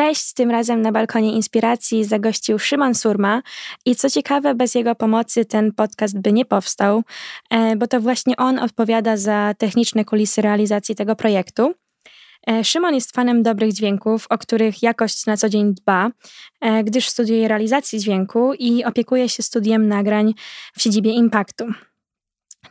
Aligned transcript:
Cześć, 0.00 0.32
tym 0.32 0.50
razem 0.50 0.82
na 0.82 0.92
balkonie 0.92 1.32
inspiracji 1.32 2.04
zagościł 2.04 2.58
Szymon 2.58 2.94
Surma 2.94 3.42
i 3.86 3.96
co 3.96 4.10
ciekawe, 4.10 4.54
bez 4.54 4.74
jego 4.74 4.94
pomocy 4.94 5.44
ten 5.44 5.72
podcast 5.72 6.20
by 6.20 6.32
nie 6.32 6.44
powstał, 6.44 7.02
e, 7.50 7.76
bo 7.76 7.86
to 7.86 8.00
właśnie 8.00 8.36
on 8.36 8.58
odpowiada 8.58 9.16
za 9.16 9.54
techniczne 9.58 10.04
kulisy 10.04 10.42
realizacji 10.42 10.94
tego 10.94 11.16
projektu. 11.16 11.74
E, 12.46 12.64
Szymon 12.64 12.94
jest 12.94 13.12
fanem 13.12 13.42
dobrych 13.42 13.72
dźwięków, 13.72 14.26
o 14.30 14.38
których 14.38 14.82
jakość 14.82 15.26
na 15.26 15.36
co 15.36 15.48
dzień 15.48 15.74
dba, 15.74 16.10
e, 16.60 16.84
gdyż 16.84 17.08
studiuje 17.08 17.48
realizacji 17.48 17.98
dźwięku 17.98 18.54
i 18.54 18.84
opiekuje 18.84 19.28
się 19.28 19.42
studiem 19.42 19.88
nagrań 19.88 20.34
w 20.76 20.82
siedzibie 20.82 21.12
Impactu. 21.12 21.64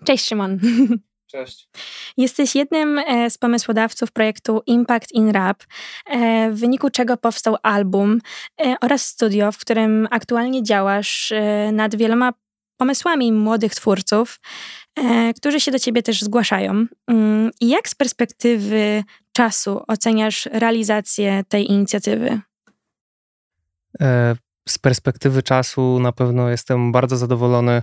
Cześć 0.05 0.25
Szymon. 0.25 0.59
Cześć. 1.31 1.69
Jesteś 2.17 2.55
jednym 2.55 2.99
e, 2.99 3.29
z 3.29 3.37
pomysłodawców 3.37 4.11
projektu 4.11 4.61
Impact 4.65 5.11
in 5.11 5.29
Rap, 5.29 5.63
e, 6.05 6.51
w 6.51 6.59
wyniku 6.59 6.89
czego 6.89 7.17
powstał 7.17 7.57
album 7.63 8.19
e, 8.61 8.75
oraz 8.81 9.05
studio, 9.05 9.51
w 9.51 9.57
którym 9.57 10.07
aktualnie 10.11 10.63
działasz 10.63 11.33
nad 11.71 11.95
wieloma 11.95 12.33
pomysłami 12.77 13.31
młodych 13.31 13.75
twórców, 13.75 14.39
którzy 15.35 15.59
się 15.59 15.71
do 15.71 15.79
ciebie 15.79 16.03
też 16.03 16.21
zgłaszają. 16.21 16.85
Mm, 17.07 17.51
I 17.61 17.69
jak 17.69 17.89
z 17.89 17.95
perspektywy 17.95 19.03
czasu 19.33 19.83
oceniasz 19.87 20.45
realizację 20.45 21.43
tej 21.49 21.71
inicjatywy? 21.71 22.41
Z 24.69 24.77
perspektywy 24.77 25.43
czasu 25.43 25.99
na 25.99 26.11
pewno 26.11 26.49
jestem 26.49 26.91
bardzo 26.91 27.17
zadowolony 27.17 27.81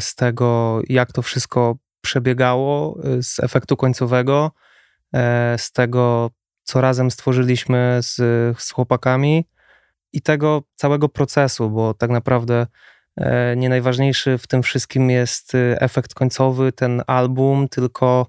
z 0.00 0.14
tego, 0.14 0.80
jak 0.88 1.12
to 1.12 1.22
wszystko 1.22 1.76
przebiegało 2.04 2.98
y, 3.18 3.22
z 3.22 3.40
efektu 3.40 3.76
końcowego, 3.76 4.52
e, 5.14 5.58
z 5.58 5.72
tego, 5.72 6.30
co 6.62 6.80
razem 6.80 7.10
stworzyliśmy 7.10 7.98
z, 8.02 8.16
z 8.62 8.70
chłopakami 8.70 9.48
i 10.12 10.22
tego 10.22 10.62
całego 10.74 11.08
procesu, 11.08 11.70
bo 11.70 11.94
tak 11.94 12.10
naprawdę 12.10 12.66
e, 13.16 13.56
nie 13.56 13.68
najważniejszy 13.68 14.38
w 14.38 14.46
tym 14.46 14.62
wszystkim 14.62 15.10
jest 15.10 15.54
y, 15.54 15.76
efekt 15.80 16.14
końcowy, 16.14 16.72
ten 16.72 17.02
album, 17.06 17.68
tylko 17.68 18.26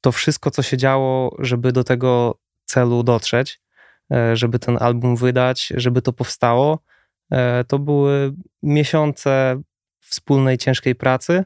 to 0.00 0.12
wszystko, 0.12 0.50
co 0.50 0.62
się 0.62 0.76
działo, 0.76 1.36
żeby 1.38 1.72
do 1.72 1.84
tego 1.84 2.38
celu 2.64 3.02
dotrzeć, 3.02 3.60
e, 4.12 4.36
żeby 4.36 4.58
ten 4.58 4.78
album 4.80 5.16
wydać, 5.16 5.72
żeby 5.76 6.02
to 6.02 6.12
powstało. 6.12 6.78
To 7.68 7.78
były 7.78 8.32
miesiące 8.62 9.62
wspólnej 10.00 10.58
ciężkiej 10.58 10.94
pracy 10.94 11.44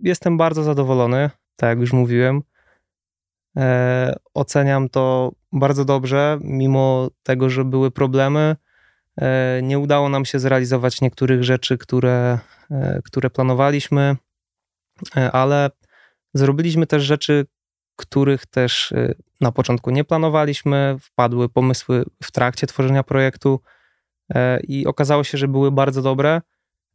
jestem 0.00 0.36
bardzo 0.36 0.62
zadowolony, 0.62 1.30
tak 1.56 1.68
jak 1.68 1.78
już 1.78 1.92
mówiłem. 1.92 2.42
E, 3.56 4.14
oceniam 4.34 4.88
to 4.88 5.32
bardzo 5.52 5.84
dobrze, 5.84 6.38
mimo 6.40 7.10
tego, 7.22 7.50
że 7.50 7.64
były 7.64 7.90
problemy. 7.90 8.56
E, 9.20 9.60
nie 9.62 9.78
udało 9.78 10.08
nam 10.08 10.24
się 10.24 10.38
zrealizować 10.38 11.00
niektórych 11.00 11.44
rzeczy, 11.44 11.78
które, 11.78 12.38
które 13.04 13.30
planowaliśmy, 13.30 14.16
ale 15.32 15.70
zrobiliśmy 16.34 16.86
też 16.86 17.02
rzeczy, 17.02 17.46
których 17.96 18.46
też 18.46 18.94
na 19.40 19.52
początku 19.52 19.90
nie 19.90 20.04
planowaliśmy. 20.04 20.96
Wpadły 21.00 21.48
pomysły 21.48 22.04
w 22.22 22.32
trakcie 22.32 22.66
tworzenia 22.66 23.02
projektu 23.02 23.60
i 24.68 24.86
okazało 24.86 25.24
się, 25.24 25.38
że 25.38 25.48
były 25.48 25.72
bardzo 25.72 26.02
dobre. 26.02 26.40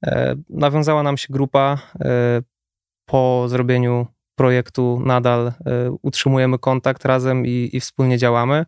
E, 0.05 0.35
nawiązała 0.49 1.03
nam 1.03 1.17
się 1.17 1.27
grupa. 1.29 1.77
E, 2.01 2.41
po 3.05 3.45
zrobieniu 3.47 4.07
projektu 4.35 5.01
nadal 5.05 5.47
e, 5.47 5.51
utrzymujemy 6.01 6.59
kontakt 6.59 7.05
razem 7.05 7.45
i, 7.45 7.69
i 7.73 7.79
wspólnie 7.79 8.17
działamy. 8.17 8.65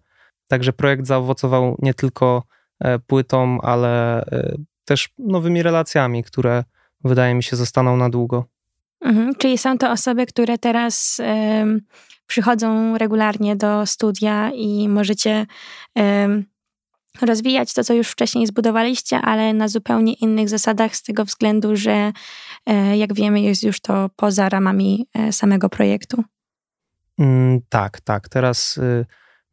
Także 0.48 0.74
projekt 0.74 1.08
zaowocował 1.08 1.76
nie 1.80 1.94
tylko 1.94 2.44
płytą, 3.08 3.62
ale 3.62 4.24
też 4.86 5.10
nowymi 5.20 5.64
relacjami, 5.64 6.24
które 6.24 6.64
wydaje 7.04 7.36
mi 7.36 7.44
się 7.44 7.56
zostaną 7.56 7.98
na 7.98 8.10
długo. 8.10 8.46
Mhm, 9.02 9.36
czyli 9.36 9.58
są 9.58 9.78
to 9.78 9.92
osoby, 9.92 10.26
które 10.26 10.58
teraz 10.58 11.20
y, 11.20 11.24
przychodzą 12.28 12.98
regularnie 12.98 13.56
do 13.56 13.86
studia 13.86 14.52
i 14.54 14.90
możecie 14.90 15.46
y, 16.00 16.02
rozwijać 17.22 17.74
to, 17.74 17.84
co 17.84 17.94
już 17.94 18.08
wcześniej 18.08 18.48
zbudowaliście, 18.48 19.18
ale 19.18 19.54
na 19.54 19.68
zupełnie 19.68 20.14
innych 20.14 20.50
zasadach, 20.50 20.96
z 20.96 21.04
tego 21.04 21.26
względu, 21.26 21.76
że 21.76 22.12
e, 22.66 22.98
jak 22.98 23.14
wiemy, 23.14 23.42
jest 23.42 23.64
już 23.64 23.80
to 23.82 24.10
poza 24.16 24.50
ramami 24.50 25.08
e, 25.14 25.34
samego 25.34 25.70
projektu. 25.70 26.24
Mm, 27.22 27.62
tak, 27.70 28.02
tak. 28.02 28.30
Teraz 28.30 28.78
y, 28.78 29.06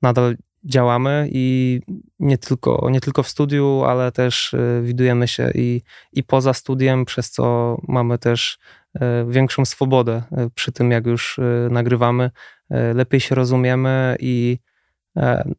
nadal 0.02 0.36
działamy 0.64 1.28
i 1.32 1.80
nie 2.18 2.38
tylko, 2.38 2.88
nie 2.90 3.00
tylko 3.00 3.22
w 3.22 3.28
studiu, 3.28 3.84
ale 3.86 4.12
też 4.12 4.54
y, 4.54 4.80
widujemy 4.84 5.28
się 5.28 5.50
i, 5.54 5.82
i 6.12 6.24
poza 6.24 6.54
studiem, 6.54 7.04
przez 7.04 7.30
co 7.30 7.76
mamy 7.88 8.18
też 8.18 8.58
e, 8.94 9.26
większą 9.28 9.64
swobodę 9.64 10.22
przy 10.54 10.72
tym, 10.72 10.90
jak 10.90 11.06
już 11.06 11.38
y, 11.38 11.68
nagrywamy. 11.70 12.30
Lepiej 12.94 13.20
się 13.20 13.34
rozumiemy 13.34 14.16
i 14.20 14.58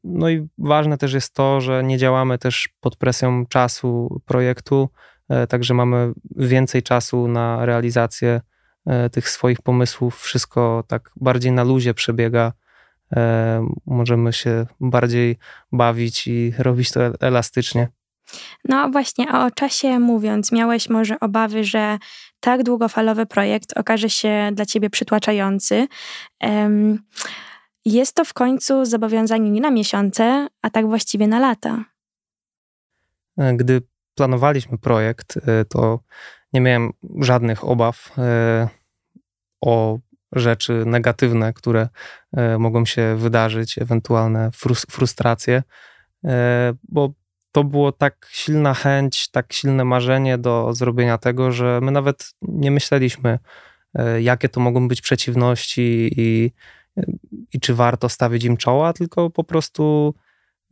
no 0.04 0.30
i 0.30 0.48
ważne 0.58 0.98
też 0.98 1.14
jest 1.14 1.34
to, 1.34 1.62
że 1.62 1.84
nie 1.84 1.98
działamy 1.98 2.38
też 2.38 2.70
pod 2.80 2.96
presją 2.96 3.46
czasu 3.46 4.22
projektu, 4.26 4.90
e, 5.30 5.48
także 5.48 5.74
mamy 5.74 6.12
więcej 6.36 6.84
czasu 6.84 7.28
na 7.28 7.66
realizację 7.66 8.42
e, 8.86 9.10
tych 9.10 9.30
swoich 9.30 9.62
pomysłów. 9.62 10.22
Wszystko 10.22 10.84
tak 10.88 11.12
bardziej 11.16 11.52
na 11.52 11.64
luzie 11.64 11.94
przebiega. 11.94 12.54
Możemy 13.86 14.34
się 14.34 14.66
bardziej 14.82 15.38
bawić 15.72 16.28
i 16.28 16.54
robić 16.58 16.92
to 16.92 17.02
elastycznie. 17.20 17.88
No 18.70 18.90
właśnie, 18.90 19.32
a 19.32 19.46
o 19.46 19.52
czasie 19.52 20.00
mówiąc, 20.00 20.52
miałeś 20.52 20.90
może 20.90 21.20
obawy, 21.20 21.64
że 21.64 21.98
tak 22.40 22.64
długofalowy 22.64 23.26
projekt 23.26 23.78
okaże 23.78 24.10
się 24.10 24.50
dla 24.54 24.66
ciebie 24.66 24.90
przytłaczający. 24.90 25.88
Um, 26.42 27.00
jest 27.86 28.16
to 28.16 28.26
w 28.26 28.34
końcu 28.34 28.86
zobowiązanie 28.86 29.52
nie 29.52 29.62
na 29.62 29.72
miesiące, 29.72 30.48
a 30.62 30.70
tak 30.70 30.88
właściwie 30.88 31.28
na 31.28 31.40
lata. 31.40 31.86
E, 33.38 33.54
gdy 33.54 33.82
planowaliśmy 34.16 34.78
projekt, 34.78 35.38
e, 35.38 35.66
to 35.66 36.00
nie 36.54 36.62
miałem 36.62 36.92
żadnych 37.20 37.64
obaw 37.64 38.12
e, 38.18 38.68
o 39.62 40.00
rzeczy 40.32 40.84
negatywne, 40.86 41.54
które 41.54 41.90
mogą 42.60 42.86
się 42.86 43.16
wydarzyć, 43.16 43.78
ewentualne 43.78 44.50
frustracje, 44.90 45.64
bo 46.84 47.14
to 47.52 47.64
było 47.64 47.92
tak 47.92 48.28
silna 48.32 48.74
chęć, 48.74 49.32
tak 49.32 49.54
silne 49.54 49.86
marzenie 49.86 50.38
do 50.38 50.74
zrobienia 50.74 51.18
tego, 51.18 51.52
że 51.52 51.80
my 51.82 51.92
nawet 51.92 52.32
nie 52.42 52.72
myśleliśmy, 52.72 53.40
jakie 54.20 54.50
to 54.50 54.60
mogą 54.60 54.88
być 54.88 55.02
przeciwności 55.02 56.12
i 56.18 56.52
i 57.54 57.60
czy 57.60 57.74
warto 57.74 58.10
stawić 58.10 58.44
im 58.44 58.58
czoła, 58.58 58.94
tylko 58.94 59.30
po 59.30 59.44
prostu 59.44 60.14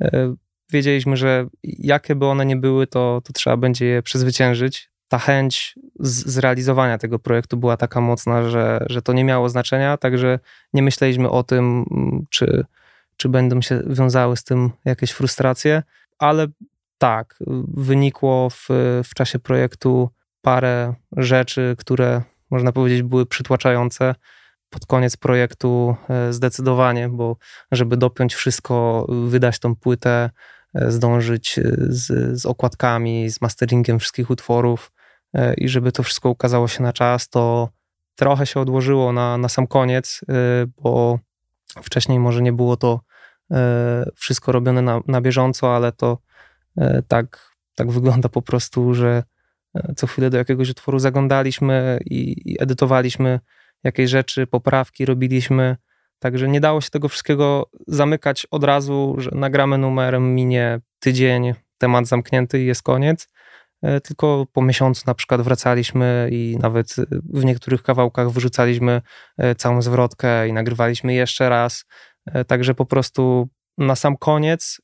e, 0.01 0.35
wiedzieliśmy, 0.71 1.17
że 1.17 1.47
jakie 1.63 2.15
by 2.15 2.25
one 2.25 2.45
nie 2.45 2.55
były, 2.55 2.87
to, 2.87 3.21
to 3.23 3.33
trzeba 3.33 3.57
będzie 3.57 3.85
je 3.85 4.01
przezwyciężyć. 4.01 4.91
Ta 5.07 5.17
chęć 5.17 5.75
z, 5.99 6.25
zrealizowania 6.25 6.97
tego 6.97 7.19
projektu 7.19 7.57
była 7.57 7.77
taka 7.77 8.01
mocna, 8.01 8.49
że, 8.49 8.85
że 8.89 9.01
to 9.01 9.13
nie 9.13 9.23
miało 9.23 9.49
znaczenia, 9.49 9.97
także 9.97 10.39
nie 10.73 10.83
myśleliśmy 10.83 11.29
o 11.29 11.43
tym, 11.43 11.85
czy, 12.29 12.65
czy 13.17 13.29
będą 13.29 13.61
się 13.61 13.81
wiązały 13.87 14.37
z 14.37 14.43
tym 14.43 14.71
jakieś 14.85 15.11
frustracje, 15.11 15.83
ale 16.19 16.47
tak, 16.97 17.39
wynikło 17.67 18.49
w, 18.49 18.67
w 19.03 19.13
czasie 19.15 19.39
projektu 19.39 20.09
parę 20.41 20.93
rzeczy, 21.17 21.75
które 21.77 22.21
można 22.49 22.71
powiedzieć 22.71 23.03
były 23.03 23.25
przytłaczające 23.25 24.15
pod 24.69 24.85
koniec 24.85 25.17
projektu 25.17 25.95
e, 26.09 26.33
zdecydowanie, 26.33 27.09
bo 27.09 27.37
żeby 27.71 27.97
dopiąć 27.97 28.35
wszystko, 28.35 29.07
wydać 29.09 29.59
tą 29.59 29.75
płytę, 29.75 30.29
e, 30.73 30.91
zdążyć 30.91 31.59
e, 31.59 31.63
z, 31.77 32.39
z 32.41 32.45
okładkami, 32.45 33.29
z 33.29 33.41
masteringiem 33.41 33.99
wszystkich 33.99 34.29
utworów 34.29 34.91
i 35.57 35.69
żeby 35.69 35.91
to 35.91 36.03
wszystko 36.03 36.29
ukazało 36.29 36.67
się 36.67 36.83
na 36.83 36.93
czas, 36.93 37.29
to 37.29 37.69
trochę 38.15 38.45
się 38.45 38.59
odłożyło 38.59 39.13
na, 39.13 39.37
na 39.37 39.49
sam 39.49 39.67
koniec, 39.67 40.21
bo 40.81 41.19
wcześniej 41.83 42.19
może 42.19 42.41
nie 42.41 42.53
było 42.53 42.77
to 42.77 43.01
wszystko 44.15 44.51
robione 44.51 44.81
na, 44.81 45.01
na 45.07 45.21
bieżąco, 45.21 45.75
ale 45.75 45.91
to 45.91 46.17
tak, 47.07 47.51
tak 47.75 47.91
wygląda 47.91 48.29
po 48.29 48.41
prostu, 48.41 48.93
że 48.93 49.23
co 49.95 50.07
chwilę 50.07 50.29
do 50.29 50.37
jakiegoś 50.37 50.69
utworu 50.69 50.99
zaglądaliśmy 50.99 51.99
i, 52.05 52.51
i 52.51 52.63
edytowaliśmy 52.63 53.39
jakieś 53.87 54.09
rzeczy, 54.09 54.47
poprawki 54.47 55.05
robiliśmy. 55.05 55.77
Także 56.19 56.47
nie 56.47 56.59
dało 56.59 56.81
się 56.81 56.89
tego 56.89 57.09
wszystkiego 57.09 57.69
zamykać 57.87 58.47
od 58.51 58.63
razu, 58.63 59.15
że 59.17 59.31
nagramy 59.33 59.77
numer, 59.77 60.19
minie 60.19 60.79
tydzień, 60.99 61.53
temat 61.77 62.07
zamknięty 62.07 62.63
i 62.63 62.65
jest 62.65 62.83
koniec. 62.83 63.29
E, 63.81 64.01
tylko 64.01 64.45
po 64.53 64.61
miesiącu 64.61 65.03
na 65.07 65.13
przykład 65.13 65.41
wracaliśmy 65.41 66.29
i 66.31 66.57
nawet 66.59 66.95
w 67.33 67.45
niektórych 67.45 67.83
kawałkach 67.83 68.29
wyrzucaliśmy 68.29 69.01
e, 69.37 69.55
całą 69.55 69.81
zwrotkę 69.81 70.47
i 70.47 70.53
nagrywaliśmy 70.53 71.13
jeszcze 71.13 71.49
raz. 71.49 71.85
E, 72.25 72.45
także 72.45 72.75
po 72.75 72.85
prostu 72.85 73.49
na 73.77 73.95
sam 73.95 74.17
koniec 74.17 74.81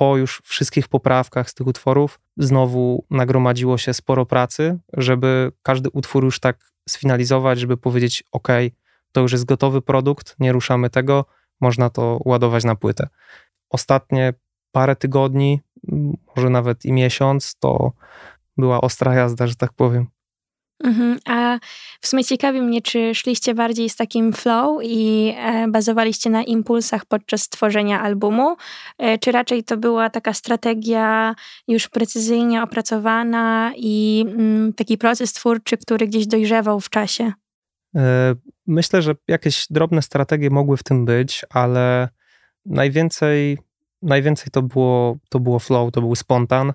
po 0.00 0.16
już 0.16 0.42
wszystkich 0.44 0.88
poprawkach 0.88 1.50
z 1.50 1.54
tych 1.54 1.66
utworów 1.66 2.20
znowu 2.36 3.04
nagromadziło 3.10 3.78
się 3.78 3.94
sporo 3.94 4.26
pracy, 4.26 4.78
żeby 4.92 5.52
każdy 5.62 5.90
utwór 5.90 6.24
już 6.24 6.40
tak 6.40 6.72
sfinalizować, 6.88 7.60
żeby 7.60 7.76
powiedzieć: 7.76 8.24
OK, 8.32 8.48
to 9.12 9.20
już 9.20 9.32
jest 9.32 9.44
gotowy 9.44 9.82
produkt, 9.82 10.36
nie 10.38 10.52
ruszamy 10.52 10.90
tego, 10.90 11.24
można 11.60 11.90
to 11.90 12.20
ładować 12.24 12.64
na 12.64 12.74
płytę. 12.74 13.08
Ostatnie 13.70 14.34
parę 14.72 14.96
tygodni, 14.96 15.60
może 16.36 16.50
nawet 16.50 16.84
i 16.84 16.92
miesiąc, 16.92 17.54
to 17.58 17.92
była 18.56 18.80
ostra 18.80 19.14
jazda, 19.14 19.46
że 19.46 19.56
tak 19.56 19.72
powiem. 19.72 20.06
Mhm. 20.84 21.18
A 21.26 21.58
w 22.00 22.06
sumie 22.06 22.24
ciekawi 22.24 22.62
mnie, 22.62 22.82
czy 22.82 23.14
szliście 23.14 23.54
bardziej 23.54 23.90
z 23.90 23.96
takim 23.96 24.32
flow 24.32 24.80
i 24.82 25.34
e, 25.36 25.68
bazowaliście 25.68 26.30
na 26.30 26.42
impulsach 26.42 27.04
podczas 27.04 27.48
tworzenia 27.48 28.00
albumu, 28.00 28.56
e, 28.98 29.18
czy 29.18 29.32
raczej 29.32 29.64
to 29.64 29.76
była 29.76 30.10
taka 30.10 30.32
strategia 30.32 31.34
już 31.68 31.88
precyzyjnie 31.88 32.62
opracowana 32.62 33.72
i 33.76 34.24
mm, 34.28 34.72
taki 34.72 34.98
proces 34.98 35.32
twórczy, 35.32 35.76
który 35.76 36.06
gdzieś 36.06 36.26
dojrzewał 36.26 36.80
w 36.80 36.90
czasie? 36.90 37.32
E, 37.96 38.34
myślę, 38.66 39.02
że 39.02 39.14
jakieś 39.28 39.66
drobne 39.70 40.02
strategie 40.02 40.50
mogły 40.50 40.76
w 40.76 40.82
tym 40.82 41.04
być, 41.04 41.44
ale 41.50 42.08
najwięcej, 42.66 43.58
najwięcej 44.02 44.48
to, 44.52 44.62
było, 44.62 45.16
to 45.28 45.40
było 45.40 45.58
flow, 45.58 45.92
to 45.92 46.00
był 46.00 46.14
spontan 46.14 46.72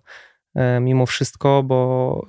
mimo 0.82 1.06
wszystko, 1.06 1.64
bo 1.64 2.26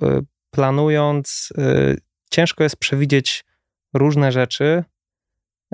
planując, 0.57 1.53
y, 1.57 1.97
ciężko 2.31 2.63
jest 2.63 2.77
przewidzieć 2.77 3.45
różne 3.93 4.31
rzeczy 4.31 4.83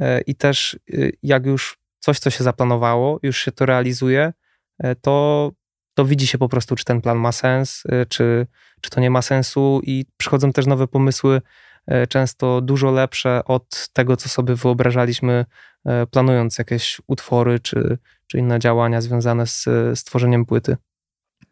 y, 0.01 0.03
i 0.27 0.35
też 0.35 0.79
y, 0.93 1.11
jak 1.23 1.45
już 1.45 1.77
coś, 1.99 2.19
co 2.19 2.29
się 2.29 2.43
zaplanowało, 2.43 3.19
już 3.23 3.37
się 3.37 3.51
to 3.51 3.65
realizuje, 3.65 4.33
to, 5.01 5.51
to 5.93 6.05
widzi 6.05 6.27
się 6.27 6.37
po 6.37 6.49
prostu, 6.49 6.75
czy 6.75 6.85
ten 6.85 7.01
plan 7.01 7.17
ma 7.17 7.31
sens, 7.31 7.83
czy, 8.09 8.47
czy 8.81 8.89
to 8.89 9.01
nie 9.01 9.09
ma 9.09 9.21
sensu 9.21 9.81
i 9.83 10.05
przychodzą 10.17 10.53
też 10.53 10.65
nowe 10.65 10.87
pomysły, 10.87 11.41
często 12.09 12.61
dużo 12.61 12.91
lepsze 12.91 13.41
od 13.45 13.87
tego, 13.93 14.17
co 14.17 14.29
sobie 14.29 14.55
wyobrażaliśmy, 14.55 15.45
planując 16.11 16.57
jakieś 16.57 17.01
utwory 17.07 17.59
czy, 17.59 17.97
czy 18.27 18.37
inne 18.37 18.59
działania 18.59 19.01
związane 19.01 19.47
z, 19.47 19.63
z 19.95 20.03
tworzeniem 20.03 20.45
płyty. 20.45 20.77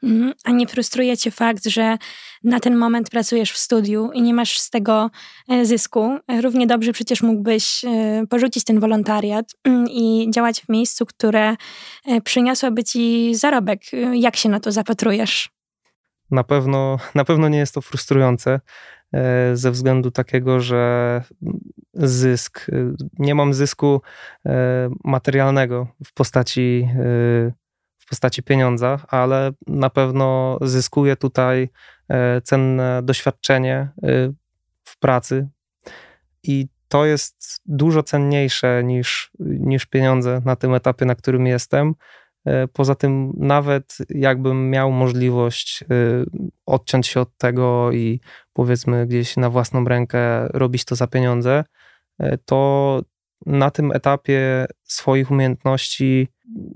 Mhm. 0.03 0.33
A 0.43 0.51
nie 0.51 0.67
frustruje 0.67 1.17
cię 1.17 1.31
fakt, 1.31 1.65
że 1.65 1.97
na 2.43 2.59
ten 2.59 2.75
moment 2.75 3.09
pracujesz 3.09 3.51
w 3.51 3.57
studiu 3.57 4.11
i 4.13 4.21
nie 4.21 4.33
masz 4.33 4.59
z 4.59 4.69
tego 4.69 5.09
e, 5.49 5.65
zysku? 5.65 6.17
Równie 6.41 6.67
dobrze 6.67 6.93
przecież 6.93 7.21
mógłbyś 7.21 7.85
e, 7.85 8.23
porzucić 8.29 8.63
ten 8.63 8.79
wolontariat 8.79 9.45
mm, 9.63 9.85
i 9.89 10.27
działać 10.33 10.61
w 10.61 10.69
miejscu, 10.69 11.05
które 11.05 11.55
e, 12.05 12.21
przyniosłoby 12.21 12.83
ci 12.83 13.35
zarobek. 13.35 13.81
Jak 14.13 14.35
się 14.35 14.49
na 14.49 14.59
to 14.59 14.71
zapatrujesz? 14.71 15.49
Na 16.31 16.43
pewno, 16.43 16.97
na 17.15 17.25
pewno 17.25 17.49
nie 17.49 17.57
jest 17.57 17.73
to 17.73 17.81
frustrujące 17.81 18.59
ze 19.53 19.71
względu 19.71 20.11
takiego, 20.11 20.59
że 20.59 21.23
zysk, 21.93 22.67
nie 23.19 23.35
mam 23.35 23.53
zysku 23.53 24.01
materialnego 25.03 25.87
w 26.05 26.13
postaci 26.13 26.87
postaci 28.11 28.43
pieniądza, 28.43 28.99
ale 29.07 29.51
na 29.67 29.89
pewno 29.89 30.57
zyskuje 30.61 31.15
tutaj 31.15 31.69
e, 32.09 32.41
cenne 32.41 33.01
doświadczenie 33.03 33.75
e, 33.75 33.91
w 34.83 34.99
pracy 34.99 35.47
i 36.43 36.67
to 36.87 37.05
jest 37.05 37.61
dużo 37.65 38.03
cenniejsze 38.03 38.83
niż, 38.83 39.31
niż 39.39 39.85
pieniądze 39.85 40.41
na 40.45 40.55
tym 40.55 40.73
etapie, 40.73 41.05
na 41.05 41.15
którym 41.15 41.47
jestem. 41.47 41.93
E, 42.45 42.67
poza 42.67 42.95
tym, 42.95 43.33
nawet 43.37 43.97
jakbym 44.09 44.69
miał 44.69 44.91
możliwość 44.91 45.83
odciąć 46.65 47.07
się 47.07 47.19
od 47.19 47.37
tego 47.37 47.91
i 47.91 48.19
powiedzmy 48.53 49.07
gdzieś 49.07 49.37
na 49.37 49.49
własną 49.49 49.85
rękę 49.85 50.47
robić 50.47 50.85
to 50.85 50.95
za 50.95 51.07
pieniądze, 51.07 51.63
to 52.45 53.01
na 53.45 53.71
tym 53.71 53.91
etapie 53.91 54.65
swoich 54.83 55.31
umiejętności 55.31 56.27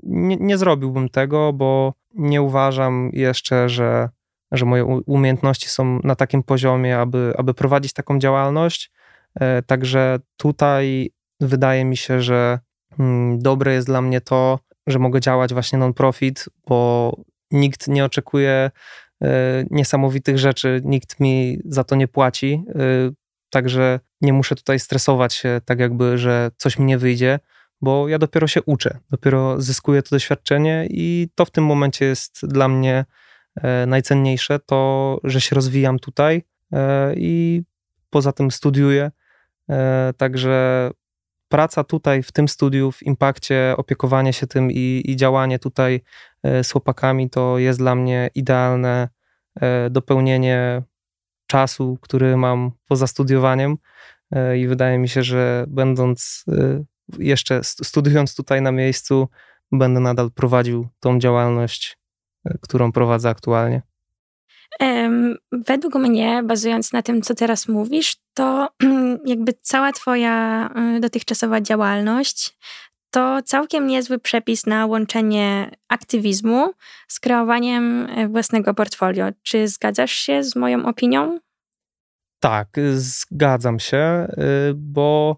nie, 0.04 0.36
nie 0.36 0.58
zrobiłbym 0.58 1.10
tego, 1.10 1.54
bo 1.54 1.94
nie 2.14 2.42
uważam 2.42 3.10
jeszcze, 3.14 3.70
że, 3.70 4.10
że 4.52 4.66
moje 4.66 4.86
umiejętności 4.86 5.70
są 5.70 6.00
na 6.04 6.16
takim 6.16 6.44
poziomie, 6.44 7.00
aby, 7.00 7.34
aby 7.38 7.54
prowadzić 7.54 7.94
taką 7.94 8.20
działalność. 8.20 8.92
E, 9.40 9.62
także 9.62 10.20
tutaj 10.38 11.12
wydaje 11.40 11.86
mi 11.86 11.98
się, 11.98 12.22
że 12.22 12.60
mm, 13.00 13.40
dobre 13.40 13.74
jest 13.74 13.88
dla 13.88 14.02
mnie 14.02 14.22
to, 14.22 14.60
że 14.88 15.00
mogę 15.00 15.22
działać 15.22 15.54
właśnie 15.54 15.80
non-profit, 15.80 16.46
bo 16.68 17.12
nikt 17.52 17.88
nie 17.88 18.06
oczekuje 18.06 18.72
e, 19.24 19.66
niesamowitych 19.72 20.38
rzeczy, 20.38 20.82
nikt 20.84 21.20
mi 21.20 21.60
za 21.66 21.84
to 21.84 21.96
nie 21.96 22.08
płaci. 22.08 22.64
E, 22.70 22.80
także 23.50 24.00
nie 24.22 24.34
muszę 24.34 24.56
tutaj 24.56 24.80
stresować 24.80 25.34
się, 25.34 25.62
tak 25.66 25.80
jakby, 25.80 26.18
że 26.18 26.52
coś 26.58 26.80
mi 26.80 26.86
nie 26.86 26.98
wyjdzie 26.98 27.40
bo 27.82 28.08
ja 28.08 28.20
dopiero 28.20 28.48
się 28.48 28.64
uczę, 28.64 29.00
dopiero 29.10 29.62
zyskuję 29.62 30.02
to 30.02 30.10
doświadczenie 30.10 30.88
i 30.90 31.30
to 31.36 31.46
w 31.46 31.52
tym 31.52 31.66
momencie 31.66 32.06
jest 32.06 32.48
dla 32.48 32.68
mnie 32.68 33.06
e, 33.56 33.86
najcenniejsze, 33.86 34.60
to, 34.60 35.20
że 35.24 35.42
się 35.42 35.56
rozwijam 35.56 36.00
tutaj 36.00 36.44
e, 36.74 37.14
i 37.16 37.62
poza 38.10 38.32
tym 38.32 38.52
studiuję. 38.52 39.12
E, 39.70 40.14
także 40.18 40.92
praca 41.50 41.84
tutaj 41.84 42.24
w 42.24 42.32
tym 42.32 42.48
studiu, 42.48 42.92
w 42.92 43.04
impakcie, 43.04 43.74
opiekowanie 43.78 44.34
się 44.34 44.48
tym 44.48 44.72
i, 44.72 45.04
i 45.06 45.16
działanie 45.16 45.60
tutaj 45.60 46.02
z 46.64 46.72
chłopakami 46.72 47.30
to 47.30 47.58
jest 47.58 47.80
dla 47.80 47.96
mnie 47.96 48.30
idealne 48.36 49.10
dopełnienie 49.92 50.84
czasu, 51.48 51.98
który 52.02 52.38
mam 52.38 52.72
poza 52.88 53.08
studiowaniem. 53.08 53.78
I 54.58 54.68
wydaje 54.68 54.98
mi 54.98 55.10
się, 55.10 55.24
że 55.24 55.66
będąc 55.68 56.46
jeszcze 57.20 57.64
studiując 57.64 58.36
tutaj 58.36 58.62
na 58.62 58.72
miejscu, 58.72 59.28
będę 59.72 60.00
nadal 60.00 60.32
prowadził 60.32 60.88
tą 61.00 61.20
działalność, 61.20 61.98
e, 62.46 62.58
którą 62.62 62.92
prowadzę 62.92 63.30
aktualnie. 63.30 63.82
Według 65.52 65.96
mnie, 65.96 66.44
bazując 66.44 66.94
na 66.94 67.02
tym, 67.02 67.22
co 67.22 67.36
teraz 67.36 67.68
mówisz, 67.68 68.16
to 68.34 68.70
jakby 69.26 69.54
cała 69.62 69.92
Twoja 69.92 70.70
e, 70.76 71.00
dotychczasowa 71.00 71.62
działalność 71.62 72.58
to 73.12 73.40
całkiem 73.46 73.88
niezły 73.88 74.20
przepis 74.20 74.66
na 74.66 74.86
łączenie 74.86 75.72
aktywizmu 75.88 76.74
z 77.08 77.20
kreowaniem 77.20 78.08
e, 78.10 78.28
własnego 78.28 78.74
portfolio. 78.74 79.26
Czy 79.44 79.68
zgadzasz 79.68 80.12
się 80.12 80.44
z 80.44 80.56
moją 80.56 80.86
opinią? 80.86 81.40
Tak, 82.40 82.68
zgadzam 82.96 83.80
się, 83.80 84.28
y, 84.70 84.74
bo 84.76 85.38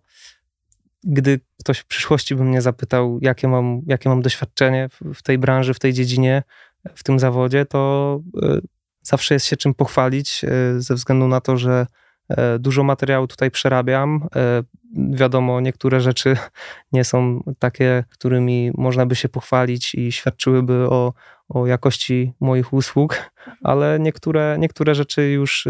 gdy 1.04 1.40
ktoś 1.68 1.80
w 1.80 1.86
przyszłości 1.86 2.36
by 2.36 2.44
mnie 2.44 2.62
zapytał, 2.62 3.20
jakie 3.22 3.48
mam, 3.48 3.82
jakie 3.86 4.10
mam 4.10 4.22
doświadczenie 4.22 4.90
w 5.14 5.24
tej 5.24 5.38
branży, 5.38 5.74
w 5.74 5.80
tej 5.80 5.94
dziedzinie, 5.94 6.44
w 6.96 7.04
tym 7.04 7.20
zawodzie, 7.20 7.66
to 7.66 8.20
e, 8.44 8.58
zawsze 9.02 9.34
jest 9.34 9.46
się 9.46 9.58
czym 9.58 9.74
pochwalić, 9.74 10.44
e, 10.44 10.50
ze 10.82 10.96
względu 10.96 11.28
na 11.28 11.42
to, 11.42 11.58
że 11.58 11.88
e, 12.30 12.60
dużo 12.60 12.84
materiału 12.84 13.28
tutaj 13.28 13.52
przerabiam. 13.52 14.28
Wiadomo, 15.12 15.62
niektóre 15.62 16.02
rzeczy 16.02 16.38
nie 16.94 17.04
są 17.04 17.44
takie, 17.60 18.04
którymi 18.10 18.72
można 18.78 19.06
by 19.06 19.16
się 19.16 19.30
pochwalić 19.30 19.96
i 19.96 20.12
świadczyłyby 20.12 20.74
o, 20.74 21.14
o 21.50 21.68
jakości 21.68 22.34
moich 22.40 22.74
usług, 22.74 23.32
ale 23.64 24.00
niektóre, 24.00 24.58
niektóre 24.60 24.96
rzeczy 24.96 25.30
już 25.30 25.68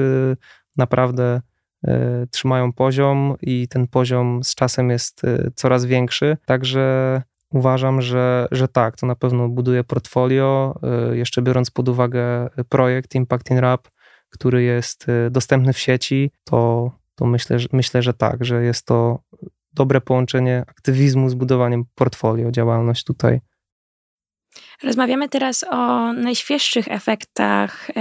naprawdę 0.77 1.42
trzymają 2.31 2.74
poziom 2.74 3.36
i 3.41 3.67
ten 3.67 3.88
poziom 3.88 4.43
z 4.43 4.55
czasem 4.55 4.89
jest 4.89 5.24
e, 5.24 5.51
coraz 5.55 5.86
większy. 5.86 6.38
Także 6.46 7.22
uważam, 7.51 8.01
że, 8.01 8.48
że 8.51 8.67
tak, 8.67 8.98
to 8.98 9.05
na 9.05 9.15
pewno 9.15 9.50
buduje 9.50 9.84
portfolio. 9.84 10.79
E, 10.84 11.17
jeszcze 11.17 11.41
biorąc 11.41 11.72
pod 11.72 11.89
uwagę 11.89 12.50
projekt 12.69 13.15
Impact 13.15 13.51
in 13.51 13.57
Rap, 13.57 13.88
który 14.29 14.63
jest 14.63 15.05
dostępny 15.31 15.74
w 15.74 15.79
sieci, 15.79 16.31
to, 16.43 16.91
to 17.15 17.25
myślę, 17.25 17.57
myślę, 17.74 18.01
że 18.01 18.13
tak, 18.13 18.46
że 18.46 18.63
jest 18.63 18.86
to 18.86 19.19
dobre 19.74 20.01
połączenie 20.01 20.63
aktywizmu 20.67 21.29
z 21.29 21.34
budowaniem 21.34 21.86
portfolio, 21.96 22.51
działalność 22.51 23.03
tutaj. 23.03 23.41
Rozmawiamy 24.84 25.29
teraz 25.29 25.65
o 25.72 26.13
najświeższych 26.13 26.88
efektach 26.88 27.91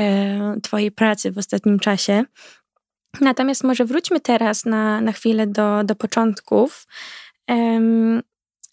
Twojej 0.62 0.92
pracy 0.92 1.32
w 1.32 1.38
ostatnim 1.38 1.78
czasie. 1.78 2.24
Natomiast 3.20 3.64
może 3.64 3.84
wróćmy 3.84 4.20
teraz 4.20 4.64
na, 4.64 5.00
na 5.00 5.12
chwilę 5.12 5.46
do, 5.46 5.84
do 5.84 5.94
początków. 5.94 6.86
Um, 7.48 8.22